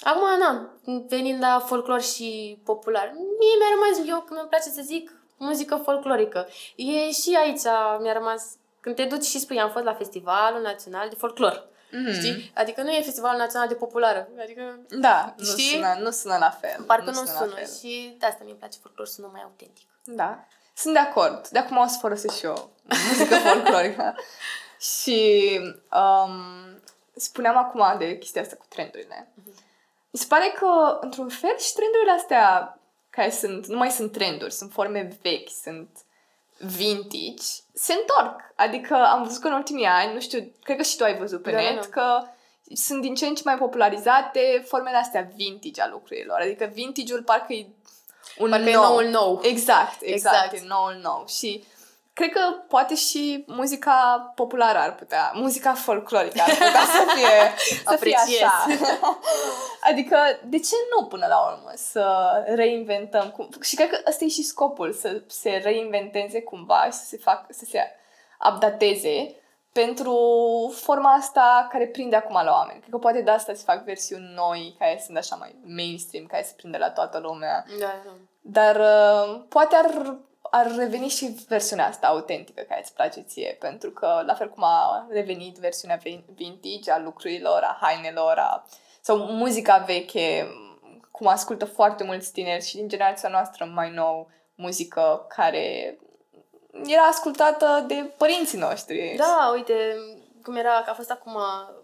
[0.00, 0.70] acum, na,
[1.08, 5.76] venind la folclor și popular, mie mi-a rămas, eu, când îmi place să zic, muzică
[5.84, 6.48] folclorică.
[6.76, 7.62] E și aici
[8.00, 8.44] mi-a rămas,
[8.80, 11.68] când te duci și spui, am fost la Festivalul Național de Folclor.
[11.90, 12.12] Mm.
[12.12, 12.50] Știi?
[12.54, 14.28] Adică nu e Festivalul Național de Populară.
[14.42, 15.64] Adică Da, nu Știi?
[15.70, 16.82] sună, nu sună la fel.
[16.86, 17.52] parcă nu, la sună.
[17.54, 17.66] fel.
[17.66, 19.86] Și de asta mi-e place folclor, sună mai autentic.
[20.06, 20.46] Da.
[20.74, 21.48] Sunt de acord.
[21.48, 22.70] De acum o să folosesc și eu
[23.08, 24.14] muzică folclorică.
[24.78, 25.60] și
[25.92, 26.80] um,
[27.14, 29.32] spuneam acum de chestia asta cu trendurile.
[30.10, 32.78] Mi se pare că, într-un fel, și trendurile astea
[33.10, 35.88] care sunt, nu mai sunt trenduri, sunt forme vechi, sunt
[36.58, 38.40] vintage, se întorc.
[38.54, 41.42] Adică am văzut că în ultimii ani, nu știu, cred că și tu ai văzut
[41.42, 42.00] pe Da, da, net, da.
[42.00, 42.26] că
[42.74, 46.40] sunt din ce în ce mai popularizate formele astea vintage a lucrurilor.
[46.40, 47.66] Adică vintage-ul parcă e
[48.38, 48.82] un Parcă e nou.
[48.82, 49.40] noul nou.
[49.42, 50.64] Exact, exact, Exact.
[50.64, 51.24] e noul nou.
[51.26, 51.64] Și
[52.12, 57.54] cred că poate și muzica populară ar putea, muzica folclorică ar putea să fie,
[57.90, 58.42] să fie Apreciez.
[58.42, 58.66] așa.
[59.90, 62.04] adică, de ce nu până la urmă să
[62.46, 63.30] reinventăm?
[63.30, 63.48] Cum...
[63.60, 67.46] Și cred că ăsta e și scopul, să se reinventeze cumva și să se facă,
[67.50, 67.80] să se
[68.50, 69.34] updateze
[69.82, 70.16] pentru
[70.74, 72.78] forma asta care prinde acum la oameni.
[72.78, 76.42] Cred că poate de asta se fac versiuni noi, care sunt așa mai mainstream, care
[76.42, 77.64] se prinde la toată lumea.
[77.78, 78.10] Da, da.
[78.40, 83.90] Dar uh, poate ar, ar reveni și versiunea asta autentică care îți place ție, pentru
[83.90, 88.64] că la fel cum a revenit versiunea vin- vintage a lucrurilor, a hainelor, a,
[89.00, 90.46] sau muzica veche,
[91.10, 95.98] cum ascultă foarte mulți tineri și din generația noastră mai nou, muzică care
[96.86, 99.14] era ascultată de părinții noștri.
[99.16, 99.96] Da, uite,
[100.42, 101.32] cum era, că a fost acum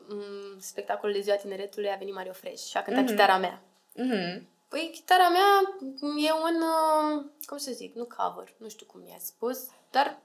[0.09, 3.11] m, spectacolul de ziua tineretului, a venit Mario Fresh și a cântat Mhm.
[3.13, 3.61] chitara mea.
[3.97, 4.43] Mm-hmm.
[4.69, 5.77] Păi, chitara mea
[6.29, 9.59] e un, uh, cum să zic, nu cover, nu știu cum i-a spus,
[9.91, 10.17] dar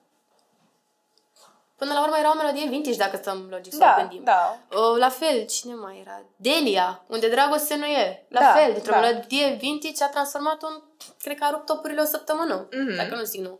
[1.76, 4.24] până la urmă era o melodie vintage, dacă stăm logic să o Da, gândim.
[4.24, 4.58] da.
[4.72, 6.22] Uh, la fel, cine mai era?
[6.36, 8.26] Delia, unde dragoste nu e.
[8.30, 9.00] La Da, fel, dintr-o da.
[9.00, 10.82] melodie vintage a transformat-o în,
[11.22, 12.96] cred că a rupt topurile o săptămână, Mhm.
[12.96, 13.60] dacă nu zic nu.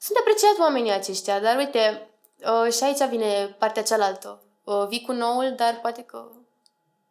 [0.00, 2.08] Sunt apreciați oamenii aceștia, dar uite,
[2.64, 4.40] uh, și aici vine partea cealaltă.
[4.64, 6.24] Uh, vii cu noul, dar poate că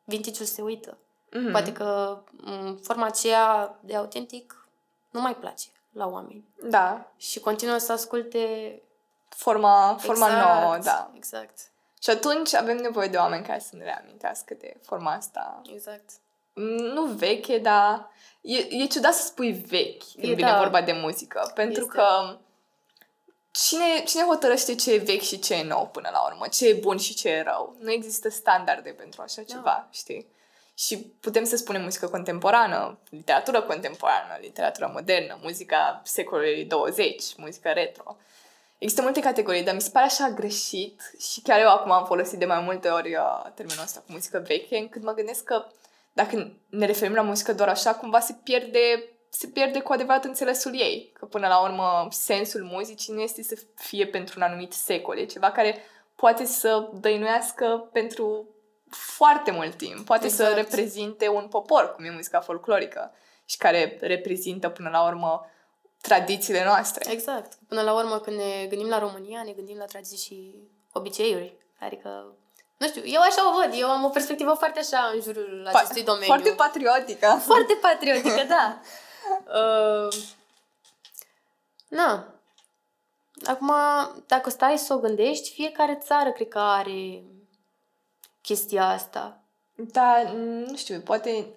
[0.04, 0.98] vintage-ul se uită.
[1.32, 1.52] Mhm.
[1.52, 4.68] Poate că m, forma aceea de autentic
[5.10, 6.44] nu mai place la oameni.
[6.64, 7.12] Da.
[7.18, 8.82] Și continuă să asculte
[9.30, 11.12] Forma, forma exact, nouă, da.
[11.16, 11.60] Exact,
[12.04, 15.62] Și atunci avem nevoie de oameni care să ne reamintească de forma asta.
[15.74, 16.10] exact.
[16.94, 18.10] Nu veche, dar
[18.42, 20.58] e, e ciudat să spui vechi când E, vine da.
[20.58, 21.52] vorba de muzică.
[21.56, 21.96] Pentru Este.
[21.98, 22.38] că
[23.66, 26.48] cine, cine hotărăște ce e vechi și ce e nou până la urmă?
[26.48, 27.76] Ce e bun și ce e rău?
[27.80, 29.54] Nu există standarde pentru așa Da.
[29.54, 30.28] ceva, știi?
[30.78, 38.18] Și putem să spunem muzică contemporană, literatură contemporană, literatură modernă, muzica secolului 20, muzică retro.
[38.78, 42.40] Există multe categorii, dar mi se pare așa greșit și chiar eu acum am folosit
[42.40, 45.66] de mai multe ori uh, termenul ăsta cu muzică veche, încât mă gândesc că
[46.14, 50.80] dacă ne referim la muzică doar așa, cumva se pierde, se pierde cu adevărat înțelesul
[50.80, 51.12] ei.
[51.20, 55.26] Că până la urmă sensul muzicii nu este să fie pentru un anumit secol, e
[55.26, 55.78] ceva care
[56.16, 58.48] poate să dăinuiască pentru
[58.90, 60.56] foarte mult timp, poate să Exact.
[60.58, 63.12] reprezinte un popor, cum e muzica folclorică
[63.46, 65.46] și care reprezintă până la urmă
[66.02, 67.12] tradițiile noastre.
[67.12, 67.54] Exact.
[67.68, 70.56] Până la urmă, când ne gândim la România, ne gândim la tradiții și
[70.94, 71.54] obiceiuri.
[71.80, 72.36] Adică,
[72.78, 73.80] nu știu, eu așa o văd.
[73.80, 76.26] Eu am o perspectivă foarte așa în jurul Pa- acestui domeniu.
[76.26, 77.40] Foarte patriotică.
[77.46, 78.80] foarte patriotică, da.
[79.46, 80.14] Uh,
[81.88, 82.26] na.
[83.46, 83.72] Acum,
[84.28, 87.24] dacă stai să o gândești, fiecare țară cred că are
[88.42, 89.40] chestia asta.
[89.76, 91.48] Da, nu știu, poate,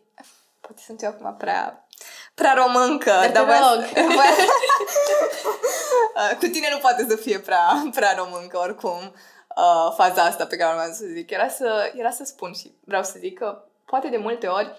[0.60, 1.86] poate sunt eu acum prea,
[2.34, 3.10] prea româncă.
[3.10, 3.84] Dar te voia rog.
[3.86, 4.46] să- voia-
[6.14, 8.98] Uh, Cu tine nu poate să fie prea, prea româncă oricum
[9.56, 11.30] uh, faza asta pe care urmează să zic.
[11.30, 14.74] Era să, era să spun și vreau să zic că poate de multe ori m,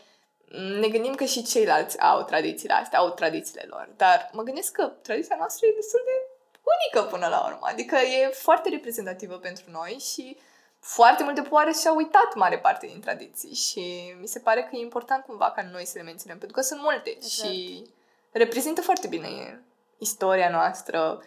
[0.80, 3.90] ne gândim că și ceilalți au tradițiile astea, au tradițiile lor.
[3.98, 6.28] Dar mă gândesc că tradiția noastră e destul de
[6.74, 7.60] unică până la urmă.
[7.62, 10.38] Adică e foarte reprezentativă pentru noi și
[10.80, 14.80] foarte multe popoare și-au uitat mare parte din tradiții și mi se pare că e
[14.80, 17.52] important cumva ca noi să le menținem, pentru că sunt multe Exact.
[17.52, 17.84] și
[18.32, 19.64] reprezintă foarte bine
[19.98, 21.24] istoria noastră,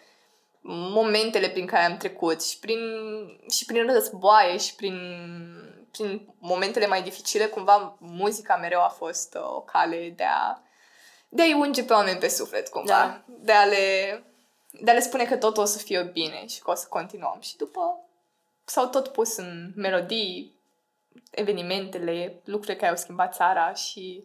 [0.69, 2.79] momentele prin care am trecut și prin,
[3.49, 4.97] și prin războaie și prin,
[5.91, 10.61] prin momentele mai dificile, cumva muzica mereu a fost uh, o cale de a
[11.29, 12.87] de a-i unge pe oameni pe suflet, cumva.
[12.87, 13.23] Da.
[13.27, 14.23] De, a le,
[14.71, 17.37] de a le spune că totul o să fie bine și că o să continuăm.
[17.41, 17.99] Și după
[18.65, 20.55] s-au tot pus în melodii,
[21.31, 24.21] evenimentele, lucrurile care au schimbat țara și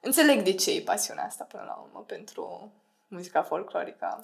[0.00, 2.72] înțeleg de ce e pasiunea asta până la urmă pentru
[3.08, 4.20] muzica folclorică.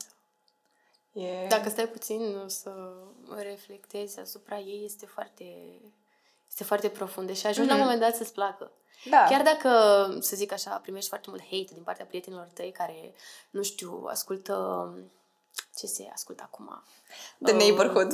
[1.13, 1.47] E...
[1.49, 2.73] Dacă stai puțin să
[3.37, 5.45] reflectezi asupra ei, este foarte,
[6.53, 7.73] este foarte profundă și ajungi mm-hmm.
[7.73, 7.91] la un mhm.
[7.91, 8.71] moment dat să-ți placă.
[9.05, 9.27] Da.
[9.29, 9.71] Chiar dacă,
[10.21, 13.15] să zic așa, primești foarte mult hate din partea prietenilor tăi care,
[13.51, 14.55] nu știu, ascultă...
[15.79, 16.83] Ce se ascultă acum?
[17.45, 18.11] The uh, Neighborhood.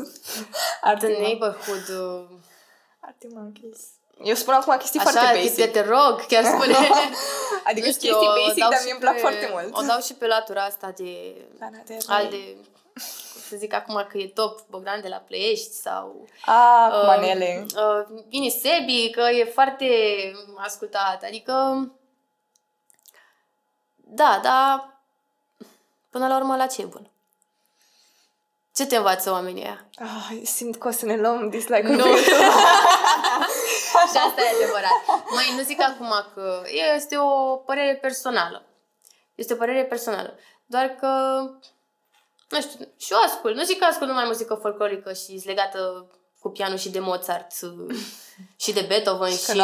[0.98, 1.88] The Neighborhood.
[1.88, 2.38] Uh,
[3.00, 3.80] Arctic Monkeys.
[4.24, 5.60] Eu spun acum chestii Așa, foarte basic.
[5.60, 6.74] Așa, te rog, chiar spune.
[7.64, 9.76] adică știu, chestii basic, dar mie îmi plac foarte mult.
[9.76, 11.34] O dau și pe latura asta de...
[12.06, 12.56] Al de
[13.48, 16.28] să zic acum că e top Bogdan de la Ploiești sau...
[16.44, 17.66] Ah, uh, manele.
[17.74, 19.86] Uh, vine Sebi, că e foarte
[20.56, 21.22] ascultat.
[21.22, 21.52] Adică...
[23.96, 25.00] Da, dar
[26.10, 27.10] până la urmă la ce e bun?
[28.74, 29.86] Ce te învață oamenii ăia?
[30.00, 31.96] Oh, simt că o să ne luăm dislike-uri.
[31.96, 32.16] Nu.
[34.12, 35.24] și asta e adevărat.
[35.30, 36.62] Mai nu zic acum că
[36.94, 38.62] este o părere personală.
[39.34, 40.38] Este o părere personală.
[40.66, 41.40] Doar că
[42.48, 43.56] nu știu, și eu ascult.
[43.56, 46.06] Nu zic că ascult numai muzică folclorică și legată
[46.40, 47.52] cu pianul și de Mozart
[48.62, 49.56] și de Beethoven și, și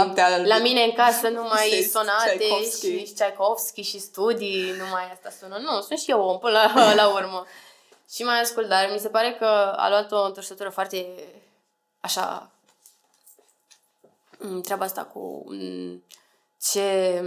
[0.44, 3.04] la mine în casă numai sonate Tchaikovsky.
[3.04, 5.58] și Tchaikovsky și studii, numai asta sună.
[5.58, 7.46] Nu, sunt și eu om până la, la urmă.
[8.10, 9.44] și mai ascult, dar mi se pare că
[9.76, 11.14] a luat o întorsătură foarte
[12.00, 12.50] așa
[14.62, 15.44] treaba asta cu
[16.60, 17.22] ce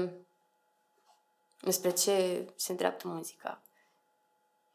[1.61, 3.61] despre ce se îndreaptă muzica.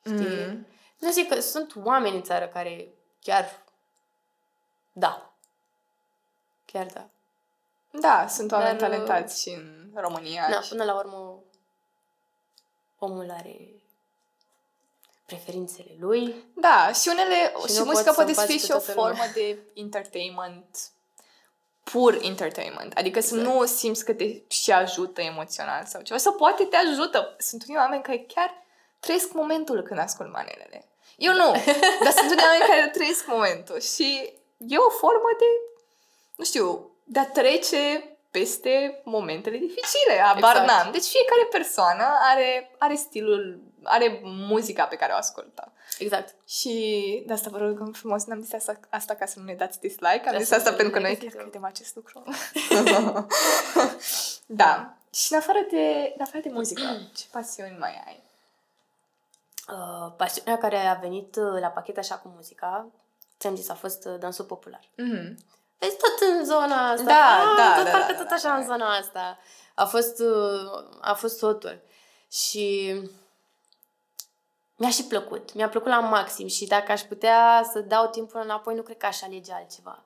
[0.04, 0.46] Știi?
[0.46, 0.66] Mm.
[0.98, 2.88] Nu zic că sunt oameni în țară care
[3.20, 3.62] chiar
[4.92, 5.32] da.
[6.64, 7.08] Chiar da.
[7.90, 10.48] Da, sunt oameni Dar, talentați și în România.
[10.50, 10.68] Da, și...
[10.68, 11.42] până la urmă
[12.98, 13.56] omul are
[15.26, 16.34] preferințele lui.
[16.54, 19.32] Da, și unele și, și muzica poate fi și o formă lumea.
[19.32, 20.92] de entertainment
[21.82, 22.92] pur entertainment.
[22.92, 23.42] Adică exact.
[23.42, 26.18] să nu simți că te și ajută emoțional sau ceva.
[26.18, 27.34] Sau poate te ajută.
[27.38, 28.61] Sunt unii oameni care chiar
[29.04, 30.88] trăiesc momentul când ascult manelele.
[31.16, 31.50] Eu nu,
[32.04, 35.50] dar sunt unii oameni care trăiesc momentul și e o formă de,
[36.36, 40.66] nu știu, de a trece peste momentele dificile, abar exact.
[40.66, 40.92] n-am.
[40.92, 45.72] Deci fiecare persoană are, are stilul, are muzica pe care o ascultă.
[45.98, 46.34] Exact.
[46.48, 46.74] Și
[47.26, 50.28] de asta vă rog frumos, n-am zis asta, asta ca să nu ne dați dislike,
[50.28, 52.22] am zis asta pentru că noi chiar credem acest lucru.
[54.62, 54.94] da.
[55.14, 58.22] Și în afară de, în afară de muzică, ce pasiuni mai ai?
[59.68, 62.86] Uh, pasiunea care a venit uh, la pachet așa cu muzica,
[63.38, 64.80] ți-am zis, a fost uh, dansul popular.
[64.80, 65.34] Mm-hmm.
[65.78, 67.04] Vezi, tot în zona asta.
[67.04, 68.54] Da, ah, da, tot da, parcă da, tot da, așa da.
[68.54, 69.38] în zona asta.
[69.74, 71.80] A fost, uh, a fost totul.
[72.30, 72.94] Și
[74.76, 75.54] mi-a și plăcut.
[75.54, 79.06] Mi-a plăcut la maxim și dacă aș putea să dau timpul înapoi, nu cred că
[79.06, 80.04] aș alege altceva.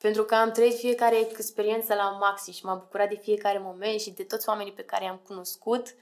[0.00, 4.10] Pentru că am trăit fiecare experiență la maxim și m-am bucurat de fiecare moment și
[4.10, 5.86] de toți oamenii pe care i-am cunoscut.
[5.86, 5.92] Uh,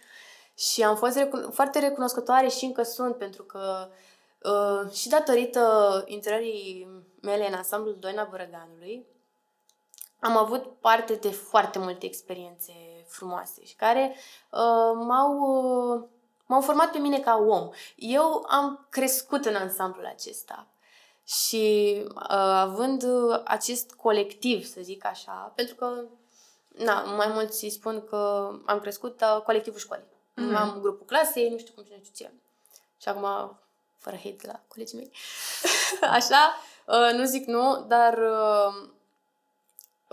[0.55, 3.91] și am fost recuno- foarte recunoscătoare și încă sunt, pentru că
[4.43, 6.89] uh, și datorită intrării
[7.21, 9.07] mele în ansamblul Doina Bărăganului,
[10.21, 12.73] am avut parte de foarte multe experiențe
[13.09, 14.17] frumoase și care
[14.51, 16.03] uh, m-au, uh,
[16.47, 17.69] m-au format pe mine ca om.
[17.97, 20.67] Eu am crescut în ansamblul acesta
[21.25, 23.05] și uh, având
[23.45, 26.05] acest colectiv, să zic așa, pentru că
[26.69, 30.11] na, mai mulți spun că am crescut uh, colectivul școlii.
[30.33, 30.57] Mm-hmm.
[30.57, 32.33] Am grupul clasei, nu știu cum și nu știu ce.
[33.01, 33.59] Și acum,
[33.99, 35.13] fără hate de la colegii mei.
[36.19, 36.57] Așa,
[36.87, 38.89] uh, nu zic nu, dar uh,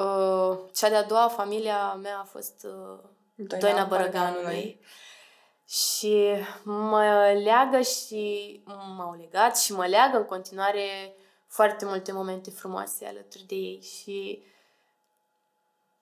[0.05, 2.99] uh, cea de-a doua familia mea a fost uh,
[3.35, 4.81] Doina, Doina Bărăganului.
[5.67, 6.29] Și
[6.63, 11.13] mă leagă și m-au legat și mă leagă în continuare
[11.47, 14.43] foarte multe momente frumoase alături de ei și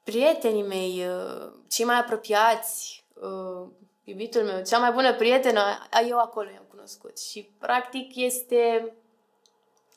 [0.03, 3.67] prietenii mei, uh, cei mai apropiați, uh,
[4.09, 5.61] iubitul meu, cea mai bună prietenă,
[6.07, 7.19] eu acolo i-am cunoscut.
[7.19, 8.93] Și, practic, este,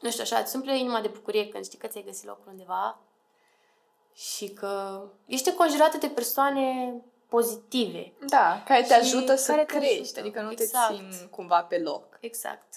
[0.01, 2.99] nu știu, așa, îți umple inima de bucurie când știi că ți-ai găsit locul undeva
[4.15, 6.95] și că ești înconjurată de persoane
[7.29, 8.13] pozitive.
[8.27, 10.21] Da, care te ajută să care crești, ajută.
[10.21, 10.89] adică nu exact.
[10.89, 12.19] te țin cumva pe loc.
[12.21, 12.75] Exact.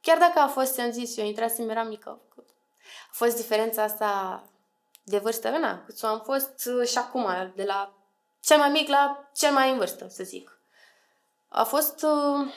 [0.00, 2.20] Chiar dacă a fost, ți-am zis, eu intrasem, eram mică.
[3.08, 4.42] A fost diferența asta
[5.04, 7.94] de vârstă, na, cât am fost și acum, de la
[8.40, 10.53] cel mai mic la cel mai în vârstă, să zic.
[11.54, 12.52] A fost, uh,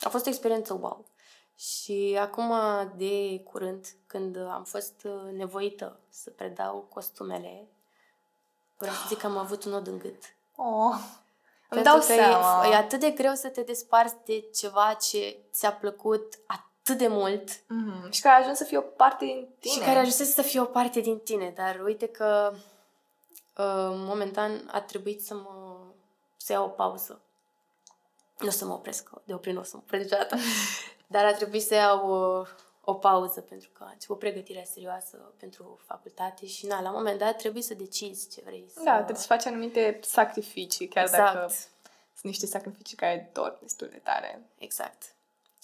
[0.00, 1.04] a fost o experiență wow.
[1.54, 2.52] Și acum,
[2.96, 7.68] de curând, când am fost uh, nevoită să predau costumele,
[8.76, 10.22] vreau să zic că am avut un nod în gât.
[10.56, 10.98] Oh,
[11.68, 12.66] îmi dau seama.
[12.66, 17.08] E, e atât de greu să te desparți de ceva ce ți-a plăcut atât de
[17.08, 17.50] mult.
[17.50, 18.10] Mm-hmm.
[18.10, 19.74] Și care a ajuns să fie o parte din tine.
[19.74, 21.52] Și care a ajuns să fie o parte din tine.
[21.56, 25.76] Dar uite că uh, momentan a trebuit să mă
[26.36, 27.20] să iau o pauză.
[28.38, 30.36] Nu o să mă opresc, de oprit nu o să mă opresc niciodată.
[31.14, 32.44] Dar a trebuit să iau o,
[32.80, 37.18] o pauză pentru că a început pregătirea serioasă pentru facultate și na, la un moment
[37.18, 38.80] dat trebuie să decizi ce vrei să...
[38.84, 41.34] Da, trebuie să faci anumite sacrificii, chiar exact.
[41.34, 44.42] dacă sunt niște sacrificii care dor destul de tare.
[44.58, 45.02] Exact.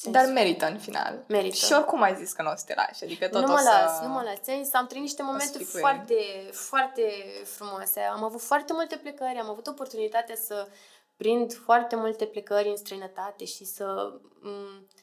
[0.03, 1.25] Dar merită în final.
[1.29, 1.55] Merită.
[1.55, 3.57] Și oricum ai zis că nu o să te lași, adică tot nu mă o
[3.57, 3.65] să...
[3.65, 4.41] las, nu mă las.
[4.41, 6.15] Ți-am am trăit niște momente foarte,
[6.53, 7.03] foarte
[7.45, 8.01] frumoase.
[8.01, 10.69] Am avut foarte multe plecări, am avut oportunitatea să
[11.17, 15.03] prind foarte multe plecări în străinătate și să m-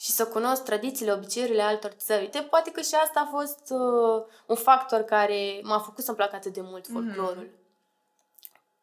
[0.00, 2.20] și să cunosc tradițiile, obiceiurile altor țări.
[2.20, 6.36] Uite, poate că și asta a fost uh, un factor care m-a făcut să-mi placă
[6.36, 6.96] atât de mult mhm.
[6.96, 7.46] folclorul.
[7.46, 7.58] Mm-hmm.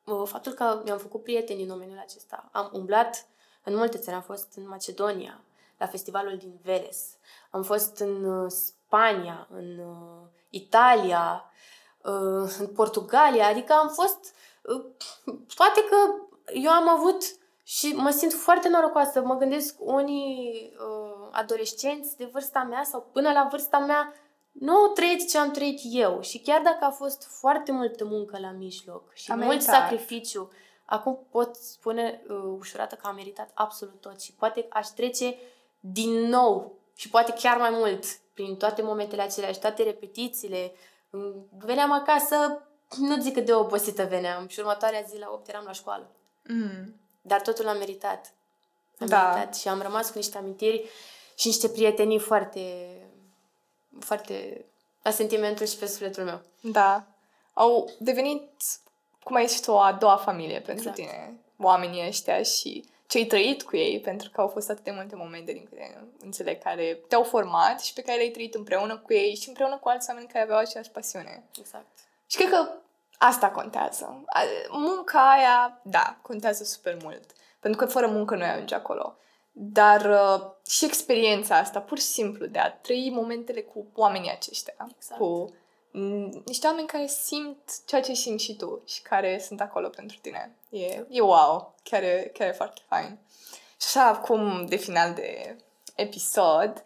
[0.03, 2.49] Uh, faptul că mi-am făcut prieteni în domeniul acesta.
[2.51, 3.28] Am umblat
[3.63, 4.15] în multe țări.
[4.15, 5.41] Am fost în Macedonia,
[5.78, 7.07] la festivalul din Veles.
[7.49, 11.51] Am fost în uh, Spania, în uh, Italia,
[12.03, 13.47] uh, în Portugalia.
[13.47, 14.34] Adică am fost...
[14.61, 14.86] Uh,
[15.55, 15.95] poate că
[16.54, 17.24] eu am avut
[17.64, 19.22] și mă simt foarte norocoasă.
[19.22, 24.14] Mă gândesc unii uh, adolescenți de vârsta mea sau până la vârsta mea
[24.52, 26.22] nu au trăit ce am trăit eu.
[26.22, 29.76] Și chiar dacă a fost foarte multă muncă la mijloc și am mult meritat.
[29.76, 30.52] sacrificiu,
[30.86, 35.36] acum pot spune uh, ușurată că am meritat absolut tot și poate aș trece
[35.80, 40.72] din nou și poate chiar mai mult prin toate momentele acelea și toate repetițiile.
[41.58, 42.68] Veneam acasă,
[42.98, 46.12] nu zic că de obosită veneam și următoarea zi la 8 eram la școală.
[46.48, 46.95] Mm.
[47.22, 48.34] Dar totul l-am meritat.
[49.00, 49.24] Am da.
[49.24, 50.89] meritat și am rămas cu niște amintiri
[51.36, 52.88] și niște prietenii foarte,
[54.00, 54.66] foarte
[55.02, 56.41] la sentimentul și pe sufletul meu.
[56.62, 57.08] Da.
[57.54, 58.52] Au devenit,
[59.24, 60.95] cum ai zis tu, a doua familie pentru exact.
[60.95, 61.34] tine.
[61.60, 65.16] Oamenii ăștia și ce ai trăit cu ei, pentru că au fost atât de multe
[65.16, 69.36] momente din câte înțeleg care te-au format și pe care le-ai trăit împreună cu ei
[69.36, 71.43] și împreună cu alți oameni care aveau aceeași pasiune.
[71.60, 71.88] Exact.
[72.28, 72.70] Și cred că
[73.18, 74.24] Asta contează.
[74.70, 77.32] Munca aia, da, contează super mult.
[77.59, 79.18] Pentru că fără muncă nu ajunge acolo.
[79.51, 84.74] Dar uh, și experiența asta, pur și simplu, de a trăi momentele cu oamenii aceștia.
[84.95, 85.20] Exact.
[85.20, 85.53] Cu
[86.45, 90.55] niște oameni care simt ceea ce simți și tu și care sunt acolo pentru tine.
[90.70, 91.76] E, e wow.
[91.84, 93.18] Chiar e, chiar e foarte fain.
[93.82, 95.57] Și așa, acum, de final de
[95.95, 96.84] episod,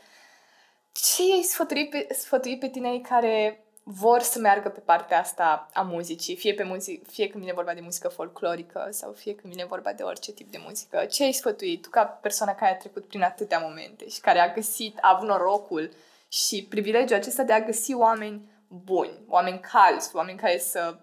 [0.91, 5.81] ce ai sfătuit pe, sfătuit pe tineri care vor să meargă pe partea asta a
[5.81, 9.65] muzicii, fie, pe muzic, fie când vine vorba de muzică folclorică sau fie când vine
[9.65, 11.05] vorba de orice tip de muzică.
[11.05, 14.53] Ce ai sfătuit tu ca persoana care a trecut prin atâtea momente și care a
[14.53, 15.91] găsit, a avut norocul
[16.27, 20.97] și privilegiul acesta de a găsi oameni buni, oameni calzi, oameni care să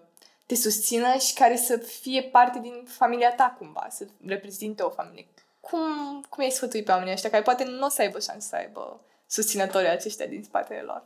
[0.45, 5.27] te susțină și care să fie parte din familia ta cumva, să reprezinte o familie.
[5.59, 5.81] Cum,
[6.29, 9.01] cum ai sfătuit pe oamenii ăștia care poate nu o să aibă șansă să aibă
[9.27, 11.03] susținătorii aceștia din spatele lor?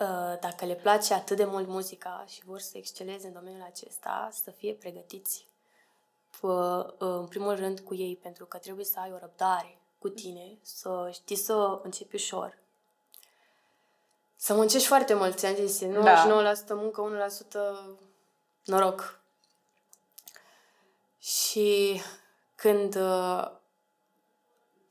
[0.00, 4.28] Uh, dacă le place atât de mult muzica și vor să exceleze în domeniul acesta,
[4.32, 5.46] să fie pregătiți.
[6.40, 10.58] Uh, în primul rând cu ei, pentru că trebuie să ai o răbdare cu tine,
[10.62, 12.58] să știi să începi ușor.
[14.36, 15.86] Să muncești foarte mult, ți-am zis, 99%
[16.66, 16.74] da.
[16.74, 17.28] muncă,
[17.94, 17.98] 1%
[18.64, 19.20] noroc.
[21.18, 22.00] Și
[22.54, 23.50] când, uh,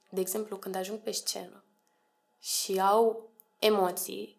[0.10, 1.64] de exemplu, când ajung pe scenă
[2.40, 3.30] și au
[3.60, 4.35] emoții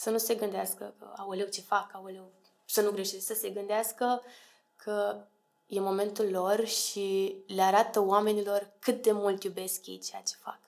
[0.00, 2.32] să nu se gândească că, aoleu, ce fac, aoleu,
[2.64, 4.22] să nu greșesc, să se gândească
[4.76, 5.16] că
[5.66, 10.58] e momentul lor și le arată oamenilor cât de mult iubesc ei ceea ce fac.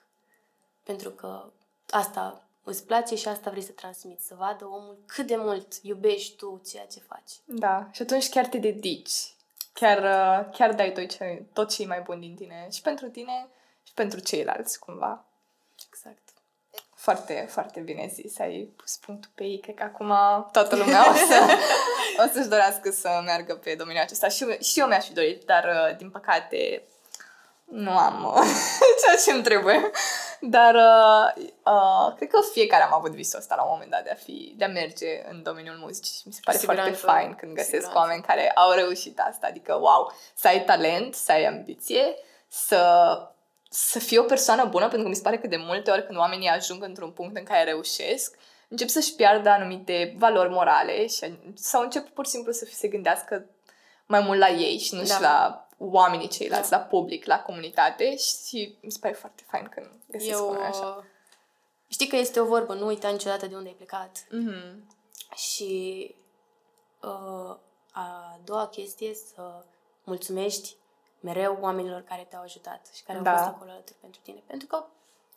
[0.83, 1.51] Pentru că
[1.89, 6.35] asta îți place și asta vrei să transmiți, să vadă omul cât de mult iubești
[6.35, 7.31] tu ceea ce faci.
[7.45, 9.33] Da, și atunci chiar te dedici.
[9.73, 12.67] Chiar, uh, chiar dai tot ce, tot ce e mai bun din tine.
[12.71, 13.47] Și pentru tine
[13.83, 15.25] și pentru ceilalți, cumva.
[15.87, 16.32] Exact.
[17.03, 18.39] Foarte, foarte bine zis.
[18.39, 19.59] Ai pus punctul pe ei.
[19.59, 20.13] Cred că acum
[20.51, 21.57] toată lumea o, să,
[22.23, 24.27] o să-și dorească să meargă pe domeniul acesta.
[24.27, 26.83] Și, și eu mi-aș fi dorit, dar uh, din păcate
[27.63, 28.43] nu am uh,
[29.01, 29.91] ceea ce îmi trebuie.
[30.39, 34.09] Dar uh, uh, cred că fiecare am avut visul ăsta la un moment dat de
[34.09, 36.91] a, fi, de a merge în domeniul muzicii și mi se pare Siguranță.
[36.93, 37.99] foarte fain când găsesc Siguranță.
[37.99, 39.47] oameni care au reușit asta.
[39.47, 42.15] Adică, wow, să ai talent, să ai ambiție,
[42.47, 42.81] să
[43.75, 46.17] să fie o persoană bună, pentru că mi se pare că de multe ori când
[46.17, 51.81] oamenii ajung într-un punct în care reușesc, încep să-și piardă anumite valori morale și, sau
[51.81, 53.45] încep pur și simplu să se gândească
[54.05, 55.13] mai mult la ei și nu da.
[55.13, 59.91] și la oamenii ceilalți, la public, la comunitate și mi se pare foarte fain când
[60.07, 61.05] găsesc Eu, una așa.
[61.87, 64.17] Știi că este o vorbă, nu uita niciodată de unde ai plecat.
[64.17, 64.95] Mm-hmm.
[65.35, 66.15] Și
[67.01, 67.55] uh,
[67.91, 69.65] a doua chestie, să
[70.03, 70.75] mulțumești
[71.23, 73.31] mereu oamenilor care te-au ajutat și care Da.
[73.31, 74.41] au fost acolo alături pentru tine.
[74.47, 74.83] Pentru că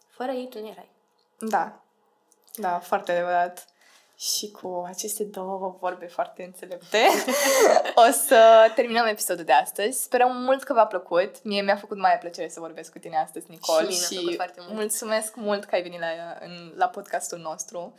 [0.08, 0.88] fără ei tu nu erai.
[1.38, 1.80] Da.
[2.54, 3.66] Da, foarte adevărat.
[4.18, 7.06] Și cu aceste două vorbe foarte înțelepte
[8.08, 10.02] o să terminăm episodul de astăzi.
[10.02, 11.42] Sperăm mult că v-a plăcut.
[11.42, 13.90] Mie mi-a făcut mare plăcere să vorbesc cu tine astăzi, Nicol.
[13.90, 14.72] Și mie mi-a plăcut foarte mult.
[14.72, 16.06] mulțumesc mult că ai venit la,
[16.40, 17.94] în, la podcastul nostru.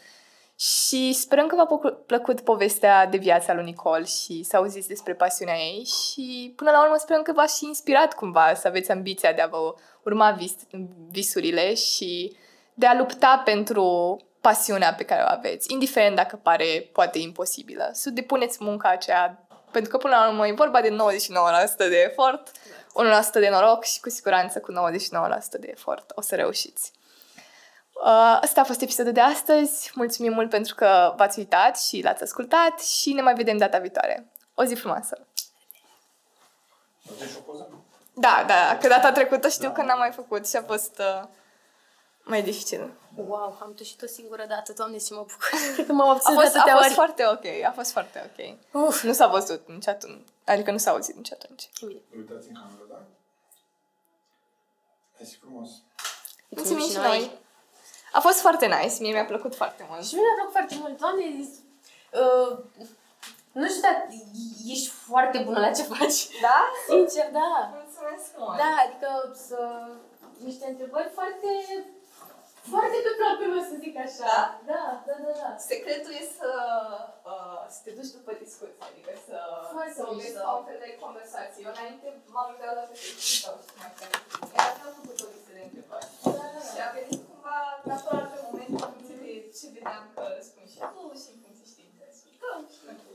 [0.59, 5.13] Și sperăm că v-a plăcut- plăcut povestea de viața lui Nicol și să auziți despre
[5.13, 9.33] pasiunea ei și până la urmă sperăm că v-a și inspirat cumva să aveți ambiția
[9.33, 10.53] de a vă urma vis,
[11.09, 12.37] visurile și
[12.73, 17.89] de a lupta pentru pasiunea pe care o aveți, indiferent dacă pare poate imposibilă.
[17.93, 20.95] Să depuneți munca aceea, pentru că până la urmă e vorba de 99%
[21.77, 24.75] de efort, 1% de noroc și cu siguranță cu 99%
[25.59, 26.91] de efort o să reușiți.
[28.03, 29.91] Uh, Asta a fost episodul de astăzi.
[29.95, 34.31] Mulțumim mult pentru că v-ați uitat și l-ați ascultat și ne mai vedem data viitoare.
[34.53, 35.27] O zi frumoasă!
[37.05, 37.69] Faceți și o poză?
[38.13, 41.27] Da, da, că data trecută știu că n-am mai făcut și a fost uh,
[42.23, 42.91] mai dificil.
[43.15, 45.49] Wow, am tușit o singură dată, doamne, ce mă bucur.
[45.73, 46.93] Cred că m-am A obținut fost, de a atâtea fost ori.
[46.93, 48.57] foarte ok, a fost foarte ok.
[48.85, 49.01] Uf.
[49.01, 51.69] Nu s-a văzut nici atunci, adică nu s-a auzit nici atunci.
[51.85, 51.99] Bine.
[52.17, 52.99] Uitați în cameră, da?
[55.17, 55.69] Ești frumos.
[56.49, 57.31] Mulțumim și noi!
[58.11, 60.05] A fost foarte nice, mie mi-a plăcut foarte mult.
[60.07, 60.97] Și mie mi-a plăcut foarte mult.
[61.03, 61.23] Doamne,
[62.21, 62.51] uh,
[63.61, 63.97] nu știu, dar
[64.73, 66.19] ești foarte bună la ce faci.
[66.47, 66.59] Da?
[66.89, 67.51] Sincer, da.
[67.79, 68.57] Mulțumesc mult!
[68.63, 69.09] Da, adică
[69.47, 69.59] să...
[70.49, 71.49] Niște întrebări foarte...
[72.73, 74.33] Foarte pe placul meu, să zic așa.
[74.71, 75.49] Da, da, da, da.
[75.71, 76.49] Secretul e să,
[77.31, 79.37] uh, să te duci după discuție, adică să,
[79.75, 80.39] Foarte să vezi mișto.
[80.45, 81.59] ca un fel de conversație.
[81.65, 83.37] Eu înainte m-am uitat la pe Facebook și
[83.81, 84.13] mai care
[84.57, 86.07] Iar am făcut o listă de întrebări.
[86.69, 87.26] Și a venit cumva
[87.93, 91.65] natural pe moment în funcție de ce vedeam că răspunzi și tu și în funcție
[91.71, 93.11] știi de explicăm și nu știu.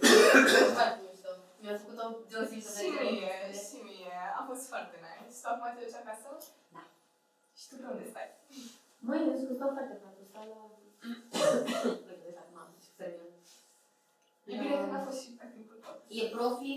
[0.78, 1.30] Foarte mișto.
[1.60, 4.16] Mi-a făcut o deosebită Și mie, și mie.
[4.40, 5.36] A fost foarte nice.
[5.42, 6.28] Tu acum te duci acasă?
[6.74, 6.82] Da.
[7.58, 8.30] Și tu pe unde stai?
[9.06, 10.60] Măi, eu zic că stau foarte frate, stau la...
[11.88, 13.46] Uite, de fapt, mamă, ce serios.
[14.50, 15.94] E bine că n-a fost și agricultor.
[16.20, 16.74] E profi,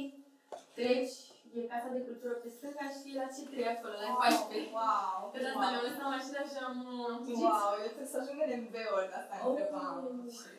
[0.77, 1.17] treci,
[1.60, 4.76] e casa de cultură pe stânga și la ce trei acolo, la 14.
[4.78, 5.18] Wow!
[5.34, 6.78] Pe de asta mi-am lăsat mașina și am...
[7.12, 7.45] am fugit.
[7.49, 9.47] Wow, eu trebuie să ajung în MB-uri, de asta Oh.
[9.49, 9.95] întrebam.
[10.38, 10.49] Și